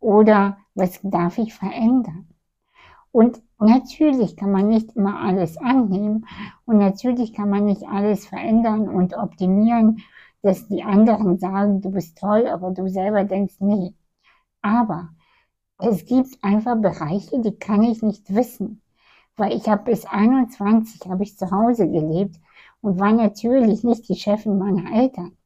Oder 0.00 0.58
was 0.74 0.98
darf 1.04 1.38
ich 1.38 1.54
verändern? 1.54 2.33
Und 3.14 3.40
natürlich 3.60 4.36
kann 4.36 4.50
man 4.50 4.66
nicht 4.66 4.96
immer 4.96 5.20
alles 5.20 5.56
annehmen 5.56 6.26
und 6.64 6.78
natürlich 6.78 7.32
kann 7.32 7.48
man 7.48 7.64
nicht 7.64 7.84
alles 7.84 8.26
verändern 8.26 8.88
und 8.88 9.16
optimieren, 9.16 10.02
dass 10.42 10.66
die 10.66 10.82
anderen 10.82 11.38
sagen, 11.38 11.80
du 11.80 11.92
bist 11.92 12.18
toll, 12.18 12.48
aber 12.48 12.72
du 12.72 12.88
selber 12.88 13.22
denkst, 13.22 13.54
nee. 13.60 13.94
Aber 14.62 15.10
es 15.78 16.06
gibt 16.06 16.42
einfach 16.42 16.76
Bereiche, 16.76 17.40
die 17.40 17.56
kann 17.56 17.84
ich 17.84 18.02
nicht 18.02 18.34
wissen, 18.34 18.82
weil 19.36 19.52
ich 19.52 19.68
habe 19.68 19.84
bis 19.84 20.06
21 20.06 21.08
habe 21.08 21.22
ich 21.22 21.38
zu 21.38 21.52
Hause 21.52 21.88
gelebt 21.88 22.40
und 22.80 22.98
war 22.98 23.12
natürlich 23.12 23.84
nicht 23.84 24.08
die 24.08 24.16
Chefin 24.16 24.58
meiner 24.58 24.92
Eltern. 24.92 25.36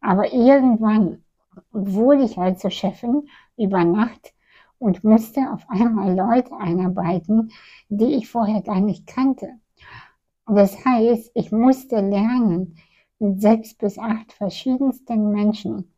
Aber 0.00 0.32
irgendwann 0.32 1.22
wurde 1.70 2.24
ich 2.24 2.38
halt 2.38 2.58
zur 2.58 2.72
Chefin 2.72 3.28
über 3.56 3.84
Nacht 3.84 4.34
und 4.78 5.04
musste 5.04 5.52
auf 5.52 5.64
einmal 5.68 6.14
Leute 6.14 6.56
einarbeiten, 6.56 7.50
die 7.88 8.14
ich 8.14 8.28
vorher 8.28 8.62
gar 8.62 8.80
nicht 8.80 9.06
kannte. 9.06 9.48
Das 10.46 10.84
heißt, 10.84 11.30
ich 11.34 11.52
musste 11.52 12.00
lernen, 12.00 12.76
mit 13.18 13.40
sechs 13.40 13.74
bis 13.74 13.98
acht 13.98 14.32
verschiedensten 14.32 15.30
Menschen 15.30 15.94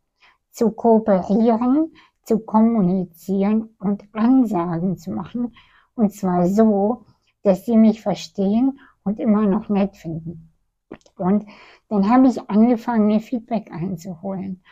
zu 0.51 0.71
kooperieren, 0.71 1.93
zu 2.23 2.39
kommunizieren 2.39 3.71
und 3.79 4.05
Ansagen 4.13 4.97
zu 4.97 5.11
machen. 5.11 5.55
Und 5.95 6.13
zwar 6.13 6.47
so, 6.47 7.07
dass 7.43 7.65
sie 7.65 7.77
mich 7.77 8.03
verstehen 8.03 8.79
und 9.05 9.19
immer 9.19 9.47
noch 9.47 9.69
nett 9.69 9.97
finden. 9.97 10.53
Und 11.17 11.47
dann 11.89 12.09
habe 12.09 12.29
ich 12.29 12.51
angefangen, 12.51 13.07
mir 13.07 13.21
Feedback 13.21 13.71
einzuholen. 13.73 14.63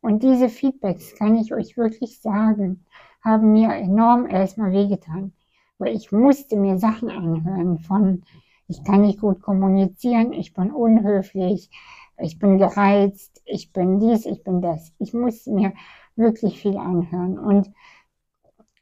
Und 0.00 0.22
diese 0.22 0.48
Feedbacks, 0.48 1.14
kann 1.16 1.36
ich 1.36 1.54
euch 1.54 1.76
wirklich 1.76 2.20
sagen, 2.20 2.84
haben 3.24 3.52
mir 3.52 3.74
enorm 3.74 4.26
erstmal 4.26 4.72
wehgetan. 4.72 5.32
Weil 5.78 5.96
ich 5.96 6.12
musste 6.12 6.56
mir 6.56 6.78
Sachen 6.78 7.10
anhören 7.10 7.78
von, 7.78 8.22
ich 8.68 8.84
kann 8.84 9.02
nicht 9.02 9.20
gut 9.20 9.42
kommunizieren, 9.42 10.32
ich 10.32 10.54
bin 10.54 10.70
unhöflich, 10.70 11.70
ich 12.18 12.38
bin 12.38 12.58
gereizt, 12.58 13.42
ich 13.44 13.72
bin 13.72 13.98
dies, 13.98 14.26
ich 14.26 14.44
bin 14.44 14.60
das. 14.62 14.92
Ich 14.98 15.12
musste 15.14 15.50
mir 15.52 15.72
wirklich 16.16 16.60
viel 16.60 16.76
anhören. 16.76 17.38
Und 17.38 17.70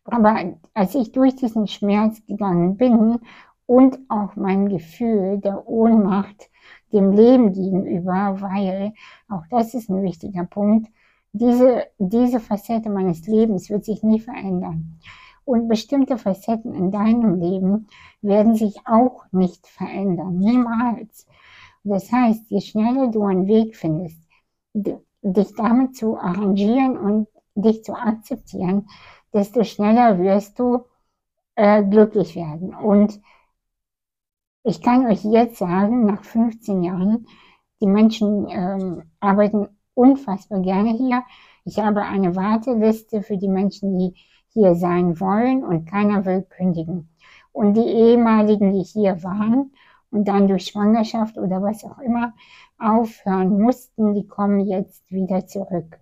aber 0.05 0.57
als 0.75 0.95
ich 0.95 1.13
durch 1.13 1.37
diesen 1.37 1.67
Schmerz 1.69 2.25
gegangen 2.27 2.77
bin 2.77 3.21
und 3.67 3.99
auch 4.09 4.35
mein 4.37 4.69
Gefühl 4.69 5.39
der 5.39 5.67
Ohnmacht 5.69 6.51
dem 6.93 7.13
Leben 7.13 7.53
gegenüber, 7.53 8.37
weil 8.41 8.93
auch 9.29 9.45
das 9.51 9.75
ist 9.75 9.89
ein 9.89 10.03
wichtiger 10.03 10.45
Punkt, 10.45 10.91
diese, 11.33 11.87
diese 11.99 12.41
Facette 12.41 12.91
meines 12.91 13.27
Lebens 13.27 13.71
wird 13.71 13.85
sich 13.85 14.03
nie 14.03 14.21
verändern. 14.21 14.99
Und 15.45 15.69
bestimmte 15.69 16.19
Facetten 16.19 16.73
in 16.75 16.93
deinem 16.93 17.41
Leben 17.41 17.89
werden 18.21 18.55
sich 18.55 18.87
auch 18.87 19.25
nicht 19.33 19.67
verändern. 19.67 20.39
Niemals. 20.39 21.27
Das 21.83 22.13
heißt, 22.13 22.51
je 22.51 22.61
schneller 22.61 23.09
du 23.09 23.25
einen 23.25 23.49
Weg 23.49 23.77
findest, 23.77 24.23
dich 24.75 25.55
damit 25.57 25.97
zu 25.97 26.17
arrangieren 26.17 26.97
und 26.97 27.29
dich 27.55 27.83
zu 27.83 27.95
akzeptieren, 27.95 28.89
desto 29.33 29.65
schneller 29.65 30.19
wirst 30.19 30.59
du 30.59 30.85
äh, 31.57 31.83
glücklich 31.83 32.37
werden. 32.37 32.75
Und 32.75 33.21
ich 34.63 34.81
kann 34.81 35.07
euch 35.07 35.25
jetzt 35.25 35.57
sagen, 35.57 36.05
nach 36.05 36.23
15 36.23 36.83
Jahren, 36.83 37.27
die 37.81 37.87
Menschen 37.87 38.47
ähm, 38.49 39.03
arbeiten 39.19 39.69
unfassbar 39.95 40.61
gerne 40.61 40.91
hier. 40.91 41.23
Ich 41.65 41.79
habe 41.79 42.03
eine 42.03 42.35
Warteliste 42.35 43.23
für 43.23 43.37
die 43.37 43.49
Menschen, 43.49 43.99
die 43.99 44.15
hier 44.49 44.75
sein 44.75 45.19
wollen 45.21 45.65
und 45.65 45.87
keiner 45.87 46.25
will 46.25 46.43
kündigen. 46.43 47.09
Und 47.53 47.75
die 47.75 47.87
ehemaligen, 47.87 48.73
die 48.73 48.83
hier 48.83 49.23
waren 49.23 49.73
und 50.11 50.27
dann 50.29 50.49
durch 50.49 50.67
Schwangerschaft 50.67 51.39
oder 51.39 51.63
was 51.63 51.85
auch 51.85 51.99
immer 51.99 52.35
aufhören 52.79 53.61
mussten, 53.61 54.15
die 54.15 54.27
kommen 54.27 54.61
jetzt 54.61 55.11
wieder 55.11 55.47
zurück 55.47 55.99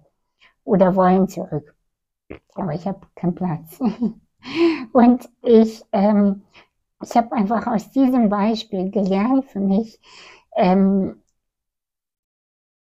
oder 0.64 0.94
wollen 0.96 1.28
zurück. 1.28 1.74
Aber 2.54 2.72
ich 2.74 2.86
habe 2.86 3.00
keinen 3.14 3.34
Platz. 3.34 3.80
und 4.92 5.28
ich, 5.42 5.82
ähm, 5.92 6.42
ich 7.02 7.16
habe 7.16 7.32
einfach 7.32 7.66
aus 7.66 7.90
diesem 7.90 8.28
Beispiel 8.28 8.90
gelernt 8.90 9.46
für 9.46 9.60
mich, 9.60 10.00
ähm, 10.56 11.22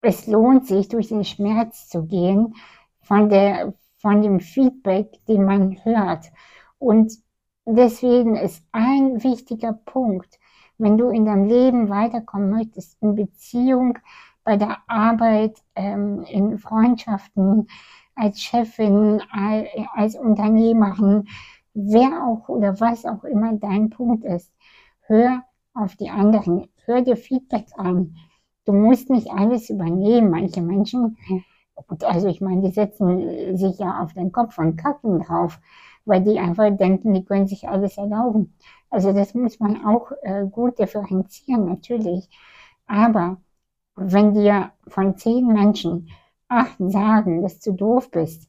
es 0.02 0.26
lohnt 0.26 0.66
sich, 0.66 0.88
durch 0.88 1.08
den 1.08 1.24
Schmerz 1.24 1.88
zu 1.88 2.06
gehen, 2.06 2.54
von, 3.02 3.28
der, 3.28 3.74
von 3.98 4.22
dem 4.22 4.40
Feedback, 4.40 5.24
den 5.26 5.44
man 5.44 5.84
hört. 5.84 6.30
Und 6.78 7.12
deswegen 7.66 8.36
ist 8.36 8.64
ein 8.72 9.22
wichtiger 9.22 9.72
Punkt, 9.72 10.38
wenn 10.78 10.96
du 10.96 11.10
in 11.10 11.26
deinem 11.26 11.44
Leben 11.44 11.88
weiterkommen 11.90 12.50
möchtest, 12.50 12.96
in 13.02 13.14
Beziehung, 13.14 13.98
bei 14.42 14.56
der 14.56 14.78
Arbeit, 14.86 15.62
ähm, 15.74 16.22
in 16.22 16.58
Freundschaften, 16.58 17.68
als 18.14 18.40
Chefin, 18.40 19.22
als 19.94 20.14
Unternehmerin, 20.14 21.28
wer 21.74 22.26
auch 22.26 22.48
oder 22.48 22.78
was 22.80 23.04
auch 23.04 23.24
immer 23.24 23.54
dein 23.54 23.90
Punkt 23.90 24.24
ist, 24.24 24.52
hör 25.02 25.42
auf 25.74 25.96
die 25.96 26.10
anderen, 26.10 26.68
hör 26.84 27.02
dir 27.02 27.16
Feedback 27.16 27.66
an, 27.76 28.16
Du 28.70 28.76
musst 28.76 29.10
nicht 29.10 29.32
alles 29.32 29.68
übernehmen. 29.68 30.30
Manche 30.30 30.62
Menschen, 30.62 31.18
also 32.04 32.28
ich 32.28 32.40
meine, 32.40 32.62
die 32.62 32.70
setzen 32.70 33.56
sich 33.56 33.80
ja 33.80 34.00
auf 34.00 34.12
den 34.12 34.30
Kopf 34.30 34.58
und 34.58 34.76
kacken 34.76 35.18
drauf, 35.18 35.58
weil 36.04 36.22
die 36.22 36.38
einfach 36.38 36.70
denken, 36.76 37.12
die 37.12 37.24
können 37.24 37.48
sich 37.48 37.68
alles 37.68 37.98
erlauben. 37.98 38.54
Also 38.88 39.12
das 39.12 39.34
muss 39.34 39.58
man 39.58 39.84
auch 39.84 40.12
äh, 40.22 40.46
gut 40.46 40.78
differenzieren, 40.78 41.64
natürlich. 41.64 42.28
Aber 42.86 43.38
wenn 43.96 44.34
dir 44.34 44.70
von 44.86 45.16
zehn 45.16 45.48
Menschen 45.48 46.08
acht 46.46 46.76
sagen, 46.78 47.42
dass 47.42 47.58
du 47.58 47.72
doof 47.72 48.12
bist, 48.12 48.48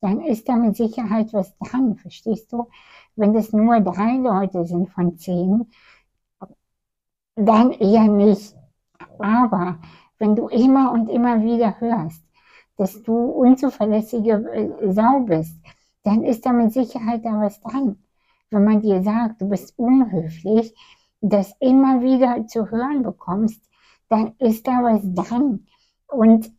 dann 0.00 0.20
ist 0.20 0.48
da 0.48 0.56
mit 0.56 0.74
Sicherheit 0.74 1.32
was 1.32 1.56
dran, 1.58 1.94
verstehst 1.94 2.52
du? 2.52 2.66
Wenn 3.14 3.34
das 3.34 3.52
nur 3.52 3.78
drei 3.78 4.16
Leute 4.16 4.66
sind 4.66 4.90
von 4.90 5.16
zehn, 5.16 5.70
dann 7.36 7.72
eher 7.72 8.08
nicht. 8.08 8.56
Aber 9.20 9.78
wenn 10.18 10.36
du 10.36 10.48
immer 10.48 10.92
und 10.92 11.08
immer 11.08 11.42
wieder 11.42 11.80
hörst, 11.80 12.24
dass 12.76 13.02
du 13.02 13.14
unzuverlässige 13.14 14.32
äh, 14.52 14.92
Sau 14.92 15.20
bist, 15.20 15.56
dann 16.02 16.22
ist 16.22 16.46
da 16.46 16.52
mit 16.52 16.72
Sicherheit 16.72 17.24
da 17.24 17.40
was 17.40 17.60
dran. 17.60 17.98
Wenn 18.50 18.64
man 18.64 18.80
dir 18.80 19.02
sagt, 19.02 19.40
du 19.40 19.48
bist 19.48 19.78
unhöflich, 19.78 20.74
das 21.20 21.54
immer 21.60 22.00
wieder 22.02 22.46
zu 22.46 22.70
hören 22.70 23.02
bekommst, 23.02 23.62
dann 24.08 24.34
ist 24.38 24.66
da 24.66 24.82
was 24.82 25.02
dran. 25.14 25.66
Und 26.08 26.50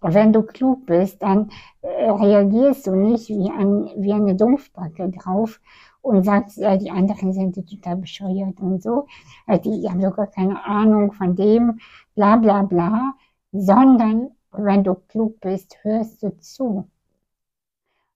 wenn 0.00 0.32
du 0.32 0.42
klug 0.42 0.86
bist, 0.86 1.22
dann 1.22 1.50
äh, 1.82 2.10
reagierst 2.10 2.86
du 2.86 2.94
nicht 2.94 3.28
wie, 3.28 3.50
ein, 3.50 3.90
wie 3.96 4.12
eine 4.12 4.34
Dumpfbacke 4.34 5.10
drauf 5.10 5.60
und 6.04 6.22
sagt, 6.22 6.56
ja, 6.56 6.76
die 6.76 6.90
anderen 6.90 7.32
sind 7.32 7.54
total 7.54 7.96
bescheuert 7.96 8.60
und 8.60 8.82
so. 8.82 9.06
Also 9.46 9.70
die 9.70 9.88
haben 9.88 10.02
sogar 10.02 10.26
keine 10.26 10.62
Ahnung 10.64 11.12
von 11.12 11.34
dem, 11.34 11.80
bla 12.14 12.36
bla 12.36 12.62
bla, 12.62 13.14
sondern 13.52 14.30
wenn 14.52 14.84
du 14.84 14.94
klug 14.94 15.40
bist, 15.40 15.78
hörst 15.82 16.22
du 16.22 16.36
zu. 16.38 16.90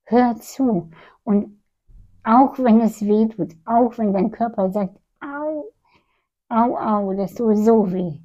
Hör 0.05 0.37
zu. 0.37 0.91
Und 1.25 1.63
auch 2.25 2.59
wenn 2.59 2.81
es 2.83 3.01
weh 3.01 3.27
tut, 3.29 3.53
auch 3.65 3.97
wenn 3.97 4.13
dein 4.13 4.31
Körper 4.33 4.71
sagt, 4.71 4.99
au, 5.21 5.65
au, 6.51 6.77
au, 6.77 7.15
das 7.15 7.35
tut 7.35 7.57
so 7.57 7.91
weh. 7.91 8.19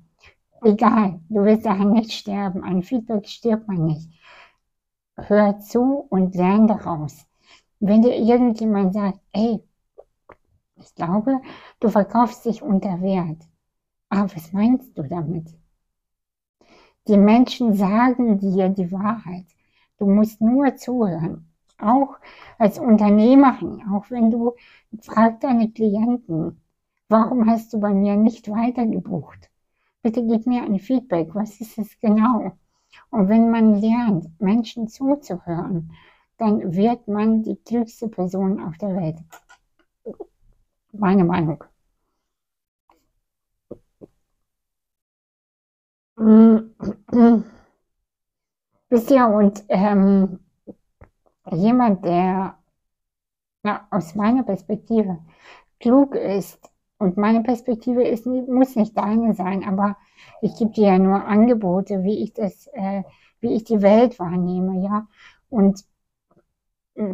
Egal, 0.62 1.22
du 1.30 1.46
wirst 1.46 1.66
daran 1.66 1.94
nicht 1.94 2.12
sterben. 2.12 2.64
Ein 2.64 2.84
Feedback 2.84 3.28
stirbt 3.28 3.68
man 3.70 3.86
nicht. 3.86 4.10
Hör 5.16 5.60
zu 5.60 6.06
und 6.10 6.36
lern 6.36 6.68
daraus. 6.68 7.26
Wenn 7.86 8.02
dir 8.02 8.16
irgendjemand 8.16 8.94
sagt, 8.94 9.20
ey, 9.34 9.62
ich 10.78 10.96
glaube, 10.96 11.42
du 11.82 11.90
verkaufst 11.90 12.46
dich 12.46 12.62
unter 12.62 13.02
Wert. 13.02 13.42
Aber 14.08 14.34
was 14.34 14.54
meinst 14.54 14.98
du 14.98 15.04
damit? 15.04 15.54
Die 17.10 17.18
Menschen 17.18 17.74
sagen 17.74 18.40
dir 18.40 18.70
die 18.70 18.90
Wahrheit. 18.90 19.48
Du 19.98 20.06
musst 20.06 20.40
nur 20.40 20.78
zuhören. 20.78 21.52
Auch 21.78 22.16
als 22.58 22.80
Unternehmerin, 22.80 23.84
auch 23.94 24.10
wenn 24.10 24.32
du 24.32 24.54
frag 25.02 25.42
deine 25.42 25.70
Klienten, 25.70 26.62
warum 27.10 27.50
hast 27.50 27.74
du 27.74 27.82
bei 27.82 27.94
mir 27.94 28.16
nicht 28.16 28.50
weitergebucht? 28.50 29.52
Bitte 30.02 30.26
gib 30.26 30.48
mir 30.48 30.64
ein 30.64 30.80
Feedback. 30.80 31.36
Was 31.36 31.60
ist 31.60 31.78
es 31.78 32.00
genau? 32.00 32.54
Und 33.10 33.28
wenn 33.28 33.52
man 33.52 33.82
lernt, 33.82 34.40
Menschen 34.40 34.88
zuzuhören, 34.88 35.92
dann 36.44 36.76
wird 36.76 37.08
man 37.08 37.42
die 37.44 37.56
klügste 37.56 38.10
Person 38.10 38.62
auf 38.62 38.78
der 38.78 38.94
Welt. 38.98 39.18
Meine 40.92 41.24
Meinung. 41.24 41.64
Wisst 48.90 49.10
ihr, 49.10 49.28
und 49.28 49.64
ähm, 49.70 50.40
jemand, 51.50 52.04
der 52.04 52.58
ja, 53.64 53.88
aus 53.90 54.14
meiner 54.16 54.44
Perspektive 54.44 55.20
klug 55.80 56.14
ist, 56.16 56.60
und 56.98 57.16
meine 57.18 57.42
Perspektive 57.42 58.04
ist, 58.04 58.26
muss 58.26 58.76
nicht 58.76 58.98
deine 58.98 59.34
sein, 59.34 59.64
aber 59.64 59.98
ich 60.42 60.58
gebe 60.58 60.72
dir 60.72 60.88
ja 60.88 61.00
nur 61.00 61.26
Angebote, 61.26 62.04
wie 62.04 62.22
ich 62.22 62.34
das, 62.34 62.68
äh, 62.74 63.04
wie 63.40 63.54
ich 63.54 63.64
die 63.64 63.82
Welt 63.82 64.20
wahrnehme, 64.20 64.84
ja. 64.84 65.08
Und 65.50 65.86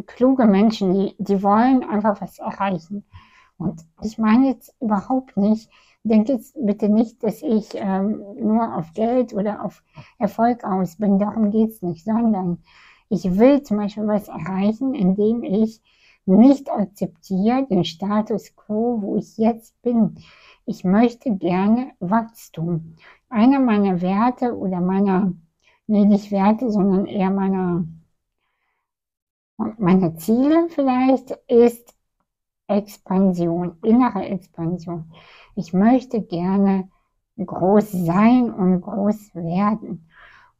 kluge 0.06 0.46
Menschen, 0.46 0.92
die, 0.94 1.14
die 1.18 1.42
wollen 1.42 1.84
einfach 1.84 2.20
was 2.20 2.38
erreichen. 2.38 3.04
Und 3.58 3.84
ich 4.02 4.18
meine 4.18 4.48
jetzt 4.48 4.74
überhaupt 4.80 5.36
nicht, 5.36 5.70
denke 6.02 6.32
jetzt 6.32 6.56
bitte 6.58 6.88
nicht, 6.88 7.22
dass 7.22 7.42
ich 7.42 7.70
ähm, 7.74 8.22
nur 8.38 8.74
auf 8.76 8.92
Geld 8.94 9.34
oder 9.34 9.64
auf 9.64 9.82
Erfolg 10.18 10.64
aus 10.64 10.96
bin. 10.96 11.18
Darum 11.18 11.50
geht's 11.50 11.82
nicht, 11.82 12.04
sondern 12.04 12.62
ich 13.08 13.38
will 13.38 13.62
zum 13.62 13.76
Beispiel 13.78 14.06
was 14.06 14.28
erreichen, 14.28 14.94
indem 14.94 15.42
ich 15.42 15.82
nicht 16.26 16.70
akzeptiere 16.70 17.66
den 17.66 17.84
Status 17.84 18.54
quo, 18.54 19.02
wo 19.02 19.16
ich 19.16 19.36
jetzt 19.36 19.80
bin. 19.82 20.16
Ich 20.64 20.84
möchte 20.84 21.34
gerne 21.36 21.90
Wachstum. 21.98 22.96
Einer 23.28 23.58
meiner 23.58 24.00
Werte 24.00 24.56
oder 24.56 24.80
meiner, 24.80 25.32
nee, 25.86 26.04
nicht 26.04 26.30
Werte, 26.30 26.70
sondern 26.70 27.06
eher 27.06 27.30
meiner 27.30 27.84
Und 29.60 29.78
meine 29.78 30.14
Ziele 30.14 30.68
vielleicht 30.70 31.32
ist 31.46 31.94
Expansion, 32.66 33.76
innere 33.82 34.24
Expansion. 34.24 35.12
Ich 35.54 35.74
möchte 35.74 36.22
gerne 36.22 36.88
groß 37.36 37.92
sein 37.92 38.50
und 38.50 38.80
groß 38.80 39.34
werden. 39.34 40.08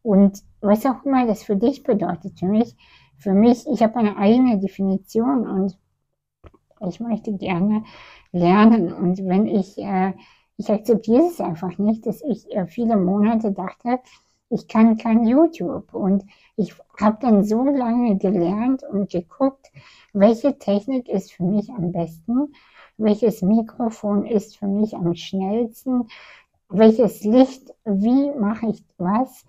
Und 0.02 0.42
was 0.60 0.84
auch 0.84 1.02
immer 1.06 1.26
das 1.26 1.42
für 1.42 1.56
dich 1.56 1.82
bedeutet, 1.82 2.38
für 2.38 2.48
mich, 2.48 2.76
für 3.16 3.32
mich, 3.32 3.66
ich 3.72 3.82
habe 3.82 3.96
eine 3.96 4.18
eigene 4.18 4.58
Definition 4.58 5.48
und 5.48 5.78
ich 6.86 7.00
möchte 7.00 7.32
gerne 7.32 7.84
lernen. 8.32 8.92
Und 8.92 9.16
wenn 9.26 9.46
ich, 9.46 9.78
äh, 9.78 10.12
ich 10.58 10.70
akzeptiere 10.70 11.22
es 11.22 11.40
einfach 11.40 11.78
nicht, 11.78 12.04
dass 12.04 12.20
ich 12.20 12.54
äh, 12.54 12.66
viele 12.66 12.98
Monate 12.98 13.50
dachte, 13.50 13.98
ich 14.50 14.68
kann 14.68 14.98
kein 14.98 15.26
YouTube. 15.26 15.94
Und 15.94 16.24
ich 16.56 16.74
habe 17.00 17.18
dann 17.20 17.44
so 17.44 17.64
lange 17.64 18.18
gelernt 18.18 18.82
und 18.82 19.10
geguckt, 19.10 19.70
welche 20.12 20.58
Technik 20.58 21.08
ist 21.08 21.32
für 21.32 21.44
mich 21.44 21.70
am 21.70 21.92
besten, 21.92 22.52
welches 22.98 23.40
Mikrofon 23.42 24.26
ist 24.26 24.58
für 24.58 24.66
mich 24.66 24.94
am 24.94 25.14
schnellsten, 25.14 26.08
welches 26.68 27.24
Licht, 27.24 27.72
wie 27.84 28.30
mache 28.38 28.68
ich 28.70 28.84
was, 28.98 29.44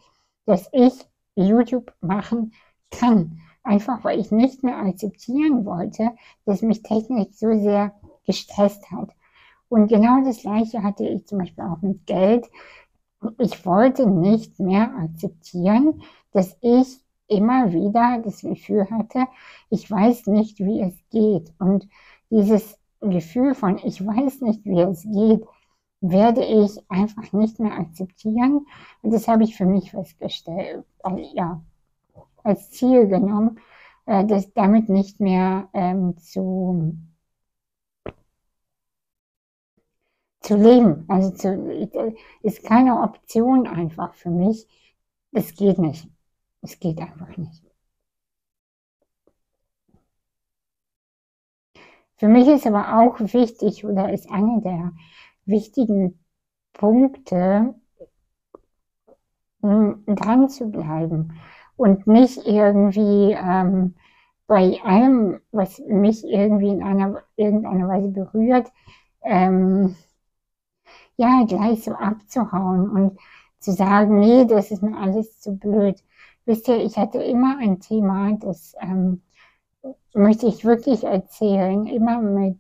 dass 0.46 0.70
ich 0.72 0.94
YouTube 1.36 1.94
machen 2.02 2.54
kann. 2.92 3.42
Einfach 3.64 4.04
weil 4.04 4.20
ich 4.20 4.32
nicht 4.32 4.64
mehr 4.64 4.78
akzeptieren 4.78 5.66
wollte, 5.66 6.12
dass 6.46 6.62
mich 6.62 6.82
Technik 6.82 7.34
so 7.34 7.52
sehr 7.60 7.94
gestresst 8.26 8.90
hat. 8.92 9.10
Und 9.70 9.88
genau 9.88 10.24
das 10.26 10.42
Gleiche 10.42 10.84
hatte 10.84 11.08
ich 11.08 11.26
zum 11.28 11.38
Beispiel 11.38 11.64
auch 11.64 11.82
mit 11.82 12.06
Geld. 12.06 12.46
Ich 13.38 13.66
wollte 13.66 14.08
nicht 14.08 14.60
mehr 14.60 14.96
akzeptieren, 14.96 16.02
dass 16.32 16.58
ich 16.62 17.00
immer 17.28 17.72
wieder 17.72 18.22
das 18.24 18.42
Gefühl 18.42 18.90
hatte, 18.90 19.26
ich 19.70 19.90
weiß 19.90 20.28
nicht, 20.28 20.60
wie 20.60 20.82
es 20.82 20.96
geht. 21.12 21.54
Und 21.60 21.88
dieses 22.30 22.78
Gefühl 23.00 23.56
von, 23.56 23.78
ich 23.78 24.06
weiß 24.06 24.42
nicht, 24.42 24.66
wie 24.66 24.82
es 24.82 25.04
geht, 25.04 25.44
werde 26.02 26.44
ich 26.44 26.80
einfach 26.90 27.32
nicht 27.34 27.60
mehr 27.60 27.74
akzeptieren. 27.74 28.66
Und 29.02 29.14
das 29.14 29.28
habe 29.28 29.44
ich 29.44 29.56
für 29.56 29.66
mich 29.66 29.92
festgestellt, 29.92 30.86
äh, 31.04 31.22
ja, 31.34 31.62
als 32.44 32.72
Ziel 32.72 33.08
genommen, 33.08 33.60
äh, 34.06 34.26
das 34.26 34.54
damit 34.54 34.90
nicht 34.90 35.20
mehr 35.20 35.70
ähm, 35.74 36.18
zu, 36.18 36.96
zu 40.42 40.56
leben. 40.58 41.06
Also 41.08 41.32
zu, 41.32 41.54
ist 42.42 42.64
keine 42.64 43.02
Option 43.02 43.68
einfach 43.68 44.14
für 44.16 44.30
mich. 44.30 44.68
Es 45.32 45.56
geht 45.56 45.80
nicht. 45.80 46.08
Es 46.62 46.80
geht 46.80 47.00
einfach 47.00 47.36
nicht. 47.38 47.64
Für 52.18 52.28
mich 52.28 52.48
ist 52.48 52.68
aber 52.68 53.00
auch 53.00 53.20
wichtig 53.20 53.84
oder 53.86 54.14
ist 54.14 54.30
einer 54.30 54.62
der 54.62 54.92
wichtigen 55.46 56.20
Punkte, 56.74 57.74
dran 59.62 60.50
zu 60.50 60.72
bleiben 60.72 61.40
und 61.76 62.08
nicht 62.08 62.46
irgendwie 62.46 63.32
ähm, 63.34 63.96
bei 64.48 64.80
allem, 64.84 65.40
was 65.52 65.80
mich 65.88 66.24
irgendwie 66.24 66.70
in 66.70 66.84
einer 66.84 67.22
irgendeiner 67.36 67.88
Weise 67.88 68.10
berührt, 68.10 68.72
ähm, 69.24 69.96
ja, 71.22 71.46
gleich 71.46 71.84
so 71.84 71.92
abzuhauen 71.94 72.90
und 72.90 73.20
zu 73.60 73.72
sagen, 73.72 74.20
nee, 74.20 74.46
das 74.46 74.72
ist 74.72 74.82
mir 74.82 74.98
alles 74.98 75.40
zu 75.40 75.56
blöd. 75.56 76.04
Wisst 76.46 76.68
ihr, 76.68 76.84
ich 76.84 76.98
hatte 76.98 77.22
immer 77.22 77.60
ein 77.60 77.80
Thema, 77.80 78.34
das 78.40 78.74
ähm, 78.82 79.22
möchte 80.16 80.48
ich 80.48 80.66
wirklich 80.66 81.04
erzählen, 81.04 81.86
immer 81.86 82.20
mit 82.22 82.58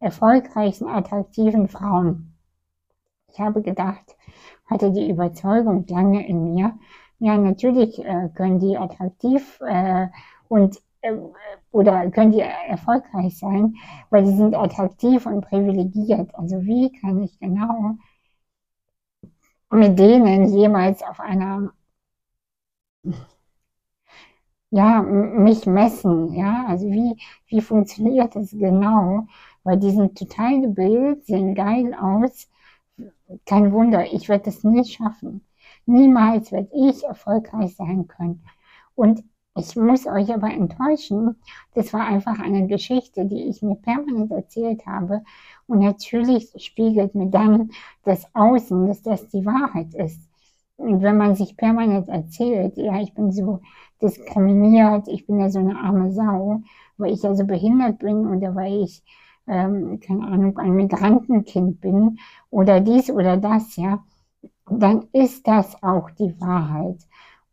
erfolgreichen, 0.00 0.88
attraktiven 0.88 1.68
Frauen. 1.68 2.34
Ich 3.28 3.38
habe 3.38 3.62
gedacht, 3.62 4.16
hatte 4.66 4.90
die 4.90 5.08
Überzeugung 5.08 5.86
lange 5.88 6.26
in 6.26 6.52
mir, 6.52 6.76
ja, 7.20 7.36
natürlich 7.38 8.04
äh, 8.04 8.30
können 8.34 8.58
die 8.58 8.76
attraktiv 8.76 9.60
äh, 9.60 10.08
und 10.48 10.80
oder 11.72 12.10
können 12.10 12.32
die 12.32 12.40
erfolgreich 12.40 13.38
sein, 13.38 13.74
weil 14.10 14.26
sie 14.26 14.36
sind 14.36 14.54
attraktiv 14.54 15.26
und 15.26 15.42
privilegiert. 15.42 16.34
Also 16.34 16.62
wie 16.62 16.92
kann 16.92 17.22
ich 17.22 17.38
genau 17.38 17.96
mit 19.72 19.98
denen 19.98 20.46
jemals 20.56 21.02
auf 21.02 21.18
einer 21.18 21.72
ja, 24.70 25.02
mich 25.02 25.66
messen, 25.66 26.32
ja, 26.34 26.64
also 26.68 26.86
wie, 26.90 27.16
wie 27.48 27.60
funktioniert 27.60 28.36
das 28.36 28.50
genau? 28.50 29.26
Weil 29.64 29.78
die 29.78 29.90
sind 29.90 30.16
total 30.18 30.60
gebildet, 30.60 31.26
sehen 31.26 31.54
geil 31.54 31.94
aus. 31.94 32.48
Kein 33.46 33.72
Wunder, 33.72 34.12
ich 34.12 34.28
werde 34.28 34.44
das 34.44 34.64
nie 34.64 34.84
schaffen. 34.84 35.44
Niemals 35.86 36.52
werde 36.52 36.70
ich 36.74 37.04
erfolgreich 37.04 37.74
sein 37.76 38.06
können. 38.08 38.44
Und 38.94 39.24
ich 39.56 39.76
muss 39.76 40.06
euch 40.06 40.32
aber 40.32 40.50
enttäuschen, 40.50 41.36
das 41.74 41.92
war 41.92 42.06
einfach 42.06 42.38
eine 42.38 42.66
Geschichte, 42.66 43.26
die 43.26 43.44
ich 43.48 43.62
mir 43.62 43.74
permanent 43.76 44.30
erzählt 44.30 44.86
habe. 44.86 45.22
Und 45.66 45.80
natürlich 45.80 46.50
spiegelt 46.56 47.14
mir 47.14 47.26
dann 47.26 47.70
das 48.04 48.26
Außen, 48.34 48.86
dass 48.86 49.02
das 49.02 49.28
die 49.28 49.44
Wahrheit 49.44 49.94
ist. 49.94 50.20
Und 50.76 51.02
wenn 51.02 51.16
man 51.18 51.34
sich 51.34 51.56
permanent 51.56 52.08
erzählt, 52.08 52.76
ja, 52.76 53.00
ich 53.00 53.12
bin 53.14 53.32
so 53.32 53.60
diskriminiert, 54.00 55.08
ich 55.08 55.26
bin 55.26 55.38
ja 55.38 55.50
so 55.50 55.58
eine 55.58 55.76
arme 55.78 56.10
Sau, 56.12 56.62
weil 56.96 57.12
ich 57.12 57.22
ja 57.22 57.34
so 57.34 57.44
behindert 57.44 57.98
bin 57.98 58.26
oder 58.26 58.54
weil 58.54 58.82
ich, 58.84 59.02
ähm, 59.46 60.00
keine 60.00 60.26
Ahnung, 60.26 60.58
ein 60.58 60.72
Migrantenkind 60.74 61.80
bin 61.80 62.18
oder 62.50 62.80
dies 62.80 63.10
oder 63.10 63.36
das, 63.36 63.76
ja, 63.76 64.02
dann 64.70 65.06
ist 65.12 65.46
das 65.46 65.82
auch 65.82 66.10
die 66.12 66.40
Wahrheit. 66.40 66.98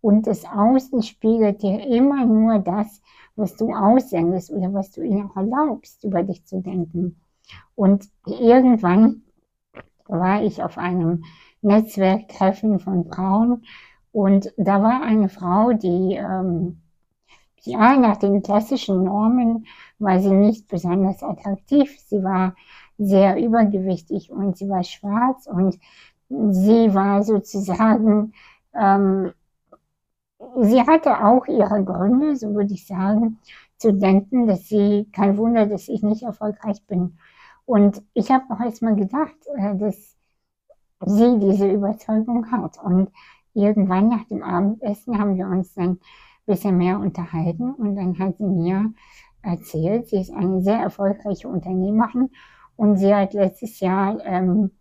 Und 0.02 0.28
das 0.28 0.46
Außen 0.46 1.02
spiegelt 1.04 1.62
dir 1.62 1.86
immer 1.88 2.26
nur 2.26 2.60
das, 2.60 3.02
was 3.36 3.56
du 3.56 3.74
aussendest 3.74 4.52
oder 4.52 4.74
was 4.74 4.92
du 4.92 5.02
ihnen 5.02 5.30
erlaubst, 5.36 6.04
über 6.04 6.24
dich 6.24 6.46
zu 6.46 6.62
denken. 6.62 7.20
Und 7.76 8.10
irgendwann 8.26 9.24
war 10.06 10.44
ich 10.44 10.64
auf 10.64 10.78
einem 10.78 11.24
Netzwerktreffen 11.62 12.80
von 12.80 13.06
Frauen 13.06 13.64
und 14.12 14.54
da 14.58 14.82
war 14.82 15.02
eine 15.04 15.30
Frau, 15.30 15.74
die 15.74 16.16
ähm, 16.16 16.82
ja 17.62 17.98
nach 17.98 18.18
den 18.18 18.42
klassischen 18.42 19.04
Normen 19.04 19.68
war 20.00 20.20
sie 20.20 20.32
nicht 20.32 20.68
besonders 20.68 21.22
attraktiv. 21.24 22.00
Sie 22.00 22.24
war 22.24 22.56
sehr 22.98 23.38
übergewichtig 23.40 24.32
und 24.32 24.58
sie 24.58 24.70
war 24.70 24.84
schwarz 24.84 25.48
und 25.48 25.78
sie 26.30 26.94
war 26.94 27.24
sozusagen, 27.24 28.34
ähm, 28.74 29.34
sie 30.62 30.82
hatte 30.82 31.24
auch 31.24 31.46
ihre 31.48 31.84
Gründe, 31.84 32.36
so 32.36 32.54
würde 32.54 32.74
ich 32.74 32.88
sagen, 32.88 33.40
zu 33.78 33.94
denken, 33.94 34.48
dass 34.48 34.68
sie, 34.68 35.08
kein 35.12 35.38
Wunder, 35.38 35.66
dass 35.68 35.88
ich 35.88 36.02
nicht 36.04 36.24
erfolgreich 36.24 36.86
bin. 36.88 37.18
Und 37.66 38.02
ich 38.14 38.32
habe 38.32 38.46
auch 38.50 38.60
erstmal 38.60 38.96
gedacht, 38.96 39.36
äh, 39.56 39.76
dass 39.78 40.16
sie 41.06 41.40
diese 41.40 41.70
Überzeugung 41.72 42.52
hat. 42.52 42.82
Und 42.84 43.12
irgendwann 43.54 44.10
nach 44.10 44.26
dem 44.26 44.44
Abendessen 44.44 45.20
haben 45.20 45.36
wir 45.36 45.48
uns 45.48 45.74
dann 45.74 45.92
ein 45.92 46.00
bisschen 46.46 46.78
mehr 46.78 47.00
unterhalten 47.00 47.74
und 47.74 47.96
dann 47.96 48.18
hat 48.20 48.38
sie 48.38 48.46
mir 48.46 48.94
erzählt, 49.42 50.08
sie 50.08 50.22
ist 50.22 50.32
eine 50.32 50.62
sehr 50.62 50.78
erfolgreiche 50.80 51.48
Unternehmerin 51.48 52.30
und 52.76 52.98
sie 52.98 53.14
hat 53.14 53.34
letztes 53.34 53.80
Jahr 53.80 54.24
ähm, 54.26 54.72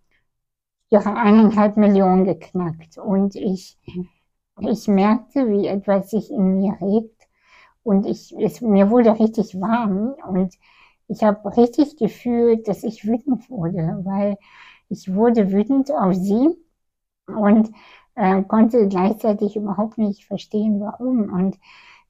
ihre 0.90 1.14
eineinhalb 1.16 1.77
Millionen 1.77 2.25
geknackt 2.25 2.99
und 2.99 3.35
ich, 3.37 3.79
ich 4.61 4.88
merkte, 4.88 5.49
wie 5.49 5.66
etwas 5.66 6.11
sich 6.11 6.31
in 6.31 6.59
mir 6.59 6.77
regt 6.81 7.29
und 7.83 8.07
ich, 8.07 8.35
es, 8.38 8.61
mir 8.61 8.90
wurde 8.90 9.19
richtig 9.19 9.61
warm 9.61 10.14
und 10.29 10.55
ich 11.09 11.23
habe 11.23 11.57
richtig 11.57 11.97
gefühlt, 11.99 12.69
dass 12.69 12.85
ich 12.85 13.07
wütend 13.07 13.49
wurde, 13.51 14.01
weil 14.05 14.37
ich 14.88 15.12
wurde 15.14 15.53
wütend 15.53 15.92
auf 15.92 16.14
sie 16.14 16.57
und 17.27 17.71
äh, 18.14 18.42
konnte 18.45 18.88
gleichzeitig 18.88 19.57
überhaupt 19.57 19.99
nicht 19.99 20.27
verstehen, 20.27 20.81
warum. 20.81 21.33
Und 21.33 21.59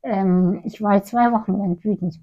ähm, 0.03 0.63
ich 0.65 0.83
war 0.83 1.03
zwei 1.03 1.33
Wochen 1.33 1.53
lang 1.59 1.83
wütend. 1.85 2.21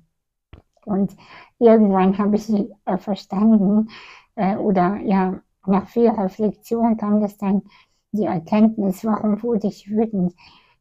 Und 0.86 1.16
irgendwann 1.60 2.18
habe 2.18 2.36
ich 2.36 2.50
äh, 2.86 2.98
verstanden, 2.98 3.90
äh, 4.36 4.58
oder 4.58 4.98
ja, 4.98 5.42
nach 5.66 5.88
viel 5.88 6.10
Reflexion 6.10 6.98
kam 6.98 7.22
das 7.22 7.38
dann 7.38 7.64
die 8.14 8.26
Erkenntnis, 8.26 9.04
warum 9.06 9.42
wurde 9.44 9.68
ich 9.68 9.90
wütend? 9.90 10.34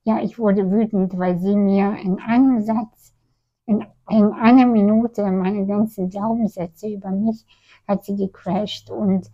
Ja, 0.05 0.21
ich 0.23 0.39
wurde 0.39 0.71
wütend, 0.71 1.19
weil 1.19 1.39
sie 1.39 1.57
mir 1.57 1.97
in 2.03 2.21
einem 2.21 2.61
Satz, 2.63 3.15
in, 3.67 3.85
in 4.11 4.33
einer 4.33 4.67
Minute 4.67 5.31
meine 5.33 5.67
ganzen 5.67 6.11
Glaubenssätze 6.11 6.89
über 6.89 7.11
mich 7.11 7.47
hat 7.89 8.05
sie 8.05 8.17
gecrashed 8.17 8.91
und 8.91 9.31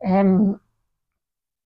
ähm, 0.00 0.58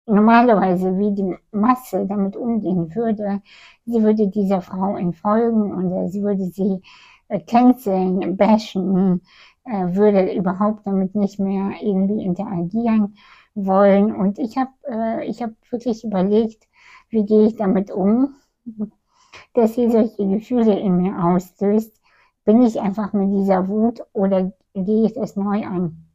normalerweise, 0.07 0.99
wie 0.99 1.15
die 1.15 1.35
Masse 1.53 2.07
damit 2.07 2.37
umgehen 2.37 2.95
würde, 2.95 3.43
sie 3.87 4.03
würde 4.03 4.29
dieser 4.29 4.61
Frau 4.61 4.97
entfolgen 4.97 5.73
und 5.73 6.09
sie 6.11 6.23
würde 6.23 6.45
sie 6.47 6.83
äh, 7.29 7.41
canceln, 7.41 8.37
bashen, 8.37 9.23
äh, 9.65 9.95
würde 9.95 10.33
überhaupt 10.35 10.87
damit 10.87 11.15
nicht 11.15 11.39
mehr 11.39 11.73
irgendwie 11.81 12.25
interagieren 12.25 13.17
wollen. 13.55 14.15
Und 14.15 14.39
ich 14.39 14.57
habe 14.57 14.71
äh, 14.89 15.27
ich 15.27 15.43
hab 15.43 15.51
wirklich 15.71 16.05
überlegt, 16.05 16.69
wie 17.11 17.25
gehe 17.25 17.47
ich 17.47 17.57
damit 17.57 17.91
um, 17.91 18.37
dass 19.55 19.75
sie 19.75 19.91
solche 19.91 20.27
Gefühle 20.29 20.79
in 20.79 20.97
mir 20.97 21.23
auslöst. 21.25 22.01
Bin 22.45 22.63
ich 22.63 22.81
einfach 22.81 23.13
mit 23.13 23.31
dieser 23.33 23.69
Wut 23.69 24.03
oder 24.13 24.53
gehe 24.75 25.07
ich 25.07 25.15
das 25.15 25.37
neu 25.37 25.65
an? 25.67 26.07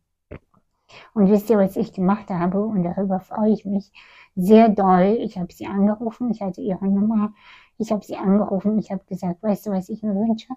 Und 1.13 1.29
wisst 1.29 1.49
ihr, 1.49 1.57
was 1.57 1.75
ich 1.77 1.93
gemacht 1.93 2.29
habe? 2.29 2.63
Und 2.63 2.83
darüber 2.83 3.19
freue 3.19 3.51
ich 3.51 3.65
mich 3.65 3.91
sehr 4.35 4.69
doll. 4.69 5.17
Ich 5.21 5.37
habe 5.37 5.51
sie 5.53 5.65
angerufen, 5.65 6.31
ich 6.31 6.41
hatte 6.41 6.61
ihre 6.61 6.87
Nummer. 6.87 7.33
Ich 7.77 7.91
habe 7.91 8.05
sie 8.05 8.15
angerufen, 8.15 8.79
ich 8.79 8.91
habe 8.91 9.03
gesagt, 9.05 9.43
weißt 9.43 9.65
du, 9.65 9.71
was 9.71 9.89
ich 9.89 10.01
mir 10.01 10.15
wünsche? 10.15 10.47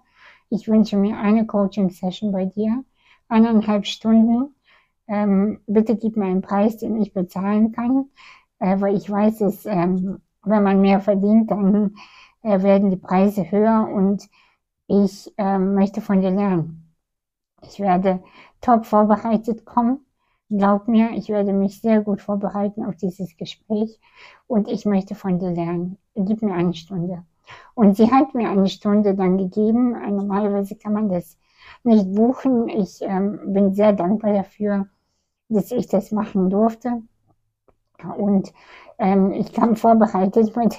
Ich 0.49 0.67
wünsche 0.67 0.95
mir 0.95 1.17
eine 1.17 1.45
Coaching-Session 1.45 2.31
bei 2.31 2.45
dir, 2.45 2.83
eineinhalb 3.27 3.85
Stunden. 3.85 4.55
Ähm, 5.09 5.59
bitte 5.67 5.97
gib 5.97 6.17
mir 6.17 6.25
einen 6.25 6.41
Preis, 6.41 6.77
den 6.77 7.01
ich 7.01 7.13
bezahlen 7.13 7.71
kann, 7.71 8.05
äh, 8.59 8.79
weil 8.79 8.95
ich 8.95 9.09
weiß, 9.09 9.39
dass 9.39 9.65
ähm, 9.65 10.21
wenn 10.43 10.63
man 10.63 10.81
mehr 10.81 10.99
verdient, 11.01 11.51
dann 11.51 11.95
äh, 12.43 12.61
werden 12.61 12.89
die 12.91 12.97
Preise 12.97 13.49
höher 13.51 13.89
und 13.93 14.29
ich 14.87 15.33
äh, 15.37 15.57
möchte 15.57 16.01
von 16.01 16.21
dir 16.21 16.31
lernen. 16.31 16.95
Ich 17.63 17.79
werde 17.79 18.23
top 18.61 18.85
vorbereitet 18.85 19.65
kommen. 19.65 20.05
Glaub 20.49 20.87
mir, 20.87 21.11
ich 21.11 21.29
werde 21.29 21.53
mich 21.53 21.81
sehr 21.81 22.01
gut 22.01 22.21
vorbereiten 22.21 22.85
auf 22.85 22.95
dieses 22.95 23.37
Gespräch 23.37 23.99
und 24.47 24.67
ich 24.67 24.85
möchte 24.85 25.15
von 25.15 25.39
dir 25.39 25.51
lernen. 25.51 25.97
Gib 26.15 26.41
mir 26.41 26.53
eine 26.53 26.73
Stunde. 26.73 27.23
Und 27.75 27.97
sie 27.97 28.11
hat 28.11 28.33
mir 28.35 28.49
eine 28.49 28.67
Stunde 28.67 29.15
dann 29.15 29.37
gegeben. 29.37 29.91
Normalerweise 29.91 30.75
kann 30.75 30.93
man 30.93 31.09
das 31.09 31.37
nicht 31.83 32.11
buchen. 32.13 32.67
Ich 32.69 33.01
ähm, 33.01 33.53
bin 33.53 33.73
sehr 33.73 33.93
dankbar 33.93 34.33
dafür, 34.33 34.87
dass 35.49 35.71
ich 35.71 35.87
das 35.87 36.11
machen 36.11 36.49
durfte. 36.49 37.01
Und 38.17 38.53
ähm, 38.97 39.31
ich 39.31 39.51
kam 39.53 39.75
vorbereitet 39.75 40.55
mit 40.55 40.75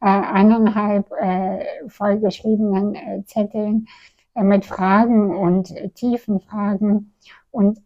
äh, 0.00 0.06
eineinhalb 0.06 1.10
äh, 1.12 1.64
vollgeschriebenen 1.88 2.94
äh, 2.94 3.24
Zetteln 3.26 3.86
äh, 4.34 4.42
mit 4.42 4.64
Fragen 4.64 5.34
und 5.34 5.70
äh, 5.76 5.90
tiefen 5.90 6.40
Fragen. 6.40 7.14
Und 7.50 7.80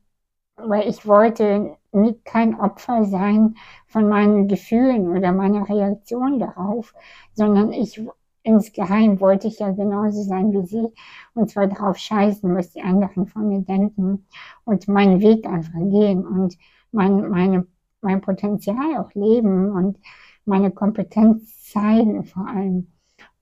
weil 0.57 0.89
ich 0.89 1.07
wollte 1.07 1.77
nicht 1.93 2.25
kein 2.25 2.59
Opfer 2.61 3.05
sein 3.05 3.57
von 3.87 4.09
meinen 4.09 4.49
Gefühlen 4.49 5.09
oder 5.17 5.33
meiner 5.33 5.69
Reaktion 5.69 6.39
darauf, 6.39 6.95
sondern 7.35 7.73
ich 7.73 8.01
insgeheim 8.43 9.21
wollte 9.21 9.49
ich 9.49 9.59
ja 9.59 9.71
genauso 9.71 10.23
sein 10.23 10.53
wie 10.53 10.67
sie 10.67 10.89
und 11.35 11.51
zwar 11.51 11.67
darauf 11.67 11.97
scheißen, 11.99 12.55
was 12.57 12.73
die 12.73 12.83
anderen 12.83 13.27
von 13.27 13.49
mir 13.49 13.61
denken 13.61 14.27
und 14.65 14.89
meinen 14.89 15.21
Weg 15.21 15.47
einfach 15.47 15.79
gehen 15.79 16.27
und 16.27 16.57
mein, 16.93 17.29
meine 17.29 17.67
mein 18.01 18.21
Potenzial 18.21 18.97
auch 18.99 19.13
leben 19.15 19.71
und 19.71 19.99
meine 20.45 20.71
Kompetenz 20.71 21.71
zeigen 21.71 22.25
vor 22.25 22.47
allem. 22.47 22.93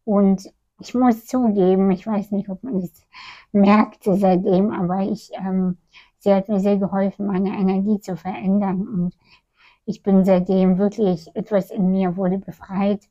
Und 0.04 0.52
ich 0.80 0.94
muss 0.94 1.26
zugeben, 1.26 1.90
ich 1.90 2.06
weiß 2.06 2.32
nicht, 2.32 2.48
ob 2.48 2.62
man 2.62 2.76
es 2.76 2.92
merkte 3.52 4.16
seitdem, 4.16 4.70
aber 4.72 5.00
ich, 5.00 5.30
ähm, 5.34 5.78
sie 6.18 6.34
hat 6.34 6.48
mir 6.48 6.60
sehr 6.60 6.78
geholfen, 6.78 7.26
meine 7.26 7.50
Energie 7.56 8.00
zu 8.00 8.16
verändern. 8.16 8.86
Und 8.86 9.16
ich 9.84 10.02
bin 10.02 10.24
seitdem 10.24 10.78
wirklich, 10.78 11.34
etwas 11.34 11.70
in 11.70 11.90
mir 11.90 12.16
wurde 12.16 12.38
befreit 12.38 13.08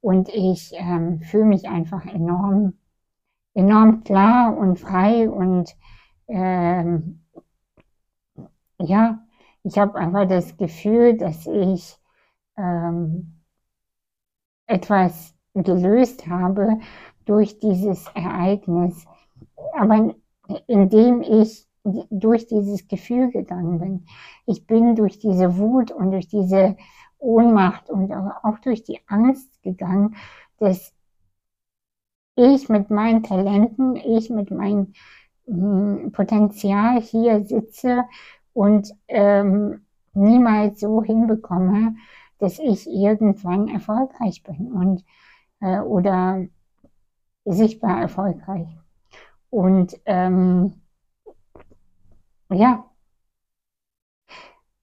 und 0.00 0.28
ich 0.30 0.72
ähm, 0.74 1.20
fühle 1.22 1.44
mich 1.44 1.68
einfach 1.68 2.04
enorm, 2.06 2.74
enorm 3.54 4.02
klar 4.04 4.56
und 4.56 4.78
frei 4.78 5.28
und 5.28 5.76
ähm, 6.28 7.24
ja, 8.78 9.20
ich 9.62 9.78
habe 9.78 9.96
einfach 9.96 10.26
das 10.26 10.56
Gefühl, 10.56 11.16
dass 11.16 11.46
ich 11.46 11.98
ähm, 12.56 13.40
etwas 14.66 15.34
gelöst 15.54 16.26
habe 16.28 16.78
durch 17.26 17.58
dieses 17.58 18.06
Ereignis. 18.14 19.04
Aber 19.74 20.14
indem 20.66 21.22
ich 21.22 21.68
durch 21.84 22.46
dieses 22.46 22.88
Gefühl 22.88 23.30
gegangen 23.30 23.78
bin. 23.78 24.06
Ich 24.46 24.66
bin 24.66 24.96
durch 24.96 25.18
diese 25.18 25.56
Wut 25.58 25.90
und 25.90 26.10
durch 26.10 26.28
diese 26.28 26.76
Ohnmacht 27.20 27.90
und 27.90 28.12
auch 28.12 28.58
durch 28.60 28.82
die 28.82 29.00
Angst 29.06 29.62
gegangen, 29.62 30.16
dass 30.58 30.92
ich 32.36 32.68
mit 32.68 32.90
meinen 32.90 33.22
Talenten, 33.22 33.96
ich 33.96 34.30
mit 34.30 34.50
meinem 34.50 34.94
hm, 35.46 36.12
Potenzial 36.12 37.00
hier 37.00 37.44
sitze 37.44 38.04
und 38.52 38.94
ähm, 39.08 39.84
niemals 40.14 40.80
so 40.80 41.02
hinbekomme, 41.02 41.96
dass 42.38 42.58
ich 42.58 42.88
irgendwann 42.88 43.68
erfolgreich 43.68 44.42
bin 44.42 44.72
und 44.72 45.04
äh, 45.60 45.80
oder 45.80 46.46
sichtbar 47.44 48.00
erfolgreich. 48.00 48.68
Und 49.50 50.00
ähm, 50.06 50.74
ja. 52.50 52.89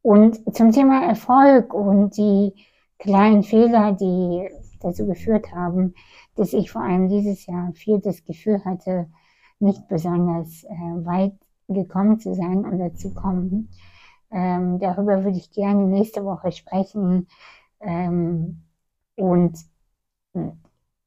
Und 0.08 0.56
zum 0.56 0.72
Thema 0.72 1.04
Erfolg 1.04 1.74
und 1.74 2.16
die 2.16 2.54
kleinen 2.98 3.44
Fehler, 3.44 3.92
die 3.92 4.48
dazu 4.80 5.06
geführt 5.06 5.54
haben, 5.54 5.96
dass 6.36 6.54
ich 6.54 6.72
vor 6.72 6.82
allem 6.82 7.10
dieses 7.10 7.46
Jahr 7.46 7.74
viel 7.74 8.00
das 8.00 8.24
Gefühl 8.24 8.64
hatte, 8.64 9.10
nicht 9.60 9.90
besonders 9.90 10.64
äh, 10.64 11.06
weit 11.06 11.34
gekommen 11.68 12.22
zu 12.22 12.34
sein 12.36 12.60
oder 12.60 12.94
zu 12.94 13.14
kommen. 13.14 13.68
Ähm, 14.32 14.80
darüber 14.80 15.26
würde 15.26 15.40
ich 15.40 15.52
gerne 15.52 15.86
nächste 15.86 16.24
Woche 16.24 16.54
sprechen. 16.54 17.28
Ähm, 17.82 18.64
und 19.18 19.60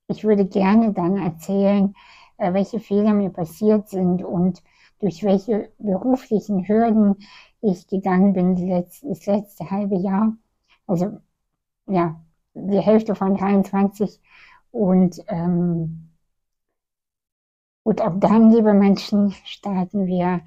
ich 0.09 0.25
würde 0.25 0.45
gerne 0.45 0.93
dann 0.93 1.17
erzählen, 1.17 1.95
äh, 2.37 2.53
welche 2.53 2.81
Fehler 2.81 3.15
mir 3.15 3.31
passiert 3.31 3.89
sind 3.89 4.23
und 4.23 4.63
durch 4.99 5.25
welche 5.25 5.71
beruflichen 5.79 6.69
Hürden 6.69 7.17
ich 7.62 7.87
gegangen 7.88 8.33
bin 8.33 8.57
das 8.70 9.27
letzte 9.27 9.70
halbe 9.70 9.96
Jahr. 9.96 10.37
Also 10.87 11.20
ja, 11.87 12.20
die 12.55 12.81
Hälfte 12.81 13.14
von 13.14 13.37
23. 13.37 14.20
Und 14.73 15.23
ähm, 15.29 16.11
Gut, 17.83 18.03
ab 18.03 18.20
dann, 18.20 18.53
liebe 18.53 18.75
Menschen, 18.75 19.33
starten 19.44 20.07
wir 20.07 20.42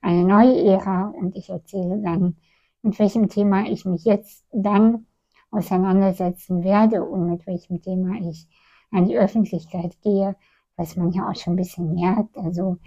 eine 0.00 0.24
neue 0.24 0.64
Ära 0.64 1.08
und 1.08 1.36
ich 1.36 1.50
erzähle 1.50 2.00
dann, 2.02 2.36
mit 2.82 2.98
welchem 2.98 3.28
Thema 3.28 3.66
ich 3.68 3.84
mich 3.84 4.04
jetzt 4.04 4.46
dann 4.52 5.06
auseinandersetzen 5.50 6.64
werde 6.64 7.04
und 7.04 7.30
mit 7.30 7.46
welchem 7.46 7.82
Thema 7.82 8.16
ich 8.20 8.48
an 8.90 9.06
die 9.06 9.18
Öffentlichkeit 9.18 10.00
gehe, 10.02 10.34
was 10.76 10.96
man 10.96 11.12
ja 11.12 11.28
auch 11.28 11.36
schon 11.36 11.52
ein 11.52 11.56
bisschen 11.56 11.94
merkt. 11.94 12.36
Also 12.38 12.78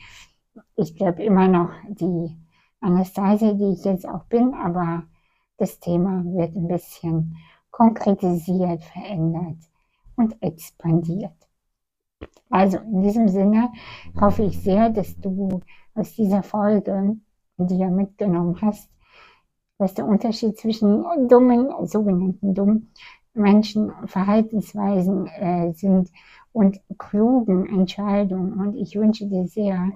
ich 0.75 0.95
bleibe 0.95 1.23
immer 1.23 1.47
noch 1.47 1.71
die 1.87 2.35
Anastasia, 2.81 3.53
die 3.53 3.73
ich 3.73 3.85
jetzt 3.85 4.07
auch 4.07 4.25
bin, 4.25 4.53
aber 4.53 5.03
das 5.57 5.79
Thema 5.79 6.23
wird 6.25 6.55
ein 6.55 6.67
bisschen 6.67 7.37
konkretisiert, 7.69 8.83
verändert 8.83 9.57
und 10.15 10.41
expandiert. 10.41 11.35
Also 12.49 12.77
in 12.79 13.01
diesem 13.01 13.29
Sinne 13.29 13.71
hoffe 14.19 14.43
ich 14.43 14.59
sehr, 14.61 14.89
dass 14.89 15.15
du 15.17 15.61
aus 15.95 16.13
dieser 16.15 16.43
Folge, 16.43 17.15
die 17.57 17.77
du 17.77 17.89
mitgenommen 17.89 18.59
hast, 18.61 18.89
was 19.77 19.93
der 19.93 20.05
Unterschied 20.05 20.57
zwischen 20.57 21.27
dummen, 21.27 21.69
sogenannten 21.87 22.53
dummen 22.53 22.91
Menschen, 23.33 23.91
Verhaltensweisen 24.05 25.27
äh, 25.27 25.71
sind 25.73 26.11
und 26.51 26.81
klugen 26.97 27.65
Entscheidungen. 27.67 28.53
Und 28.59 28.75
ich 28.75 28.95
wünsche 28.95 29.27
dir 29.27 29.47
sehr, 29.47 29.91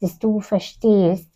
dass 0.00 0.18
du 0.18 0.40
verstehst, 0.40 1.30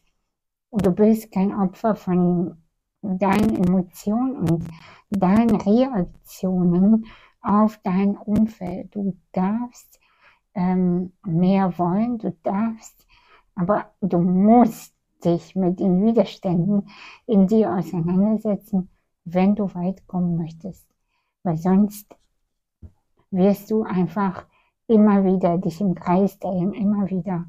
du 0.72 0.90
bist 0.92 1.32
kein 1.32 1.54
Opfer 1.54 1.94
von 1.94 2.56
deinen 3.02 3.56
Emotionen 3.56 4.36
und 4.36 4.68
deinen 5.10 5.56
Reaktionen 5.56 7.06
auf 7.40 7.78
dein 7.82 8.16
Umfeld. 8.16 8.94
Du 8.94 9.16
darfst 9.32 10.00
ähm, 10.54 11.12
mehr 11.24 11.78
wollen, 11.78 12.18
du 12.18 12.36
darfst, 12.42 13.06
aber 13.54 13.92
du 14.00 14.18
musst 14.18 14.94
dich 15.24 15.54
mit 15.56 15.80
den 15.80 16.04
Widerständen 16.04 16.88
in 17.26 17.46
dir 17.46 17.74
auseinandersetzen, 17.74 18.88
wenn 19.24 19.54
du 19.54 19.72
weit 19.74 20.06
kommen 20.06 20.36
möchtest. 20.36 20.86
Weil 21.42 21.56
sonst 21.56 22.14
wirst 23.30 23.70
du 23.70 23.82
einfach 23.82 24.46
immer 24.86 25.24
wieder 25.24 25.58
dich 25.58 25.80
im 25.80 25.94
Kreis 25.94 26.38
drehen, 26.38 26.72
immer 26.72 27.08
wieder 27.10 27.46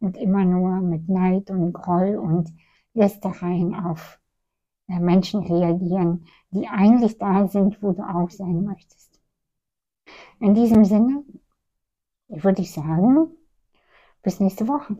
und 0.00 0.16
immer 0.16 0.44
nur 0.44 0.80
mit 0.80 1.08
Neid 1.08 1.50
und 1.50 1.72
Groll 1.72 2.16
und 2.16 2.52
Lästereien 2.94 3.74
auf 3.74 4.18
äh, 4.88 4.98
Menschen 4.98 5.40
reagieren, 5.40 6.26
die 6.50 6.66
eigentlich 6.66 7.18
da 7.18 7.46
sind, 7.48 7.82
wo 7.82 7.92
du 7.92 8.02
auch 8.02 8.30
sein 8.30 8.64
möchtest. 8.64 9.20
In 10.40 10.54
diesem 10.54 10.84
Sinne 10.84 11.22
würde 12.28 12.62
ich 12.62 12.72
sagen, 12.72 13.30
Bis 14.22 14.38
nächste 14.38 14.68
Woche. 14.68 14.96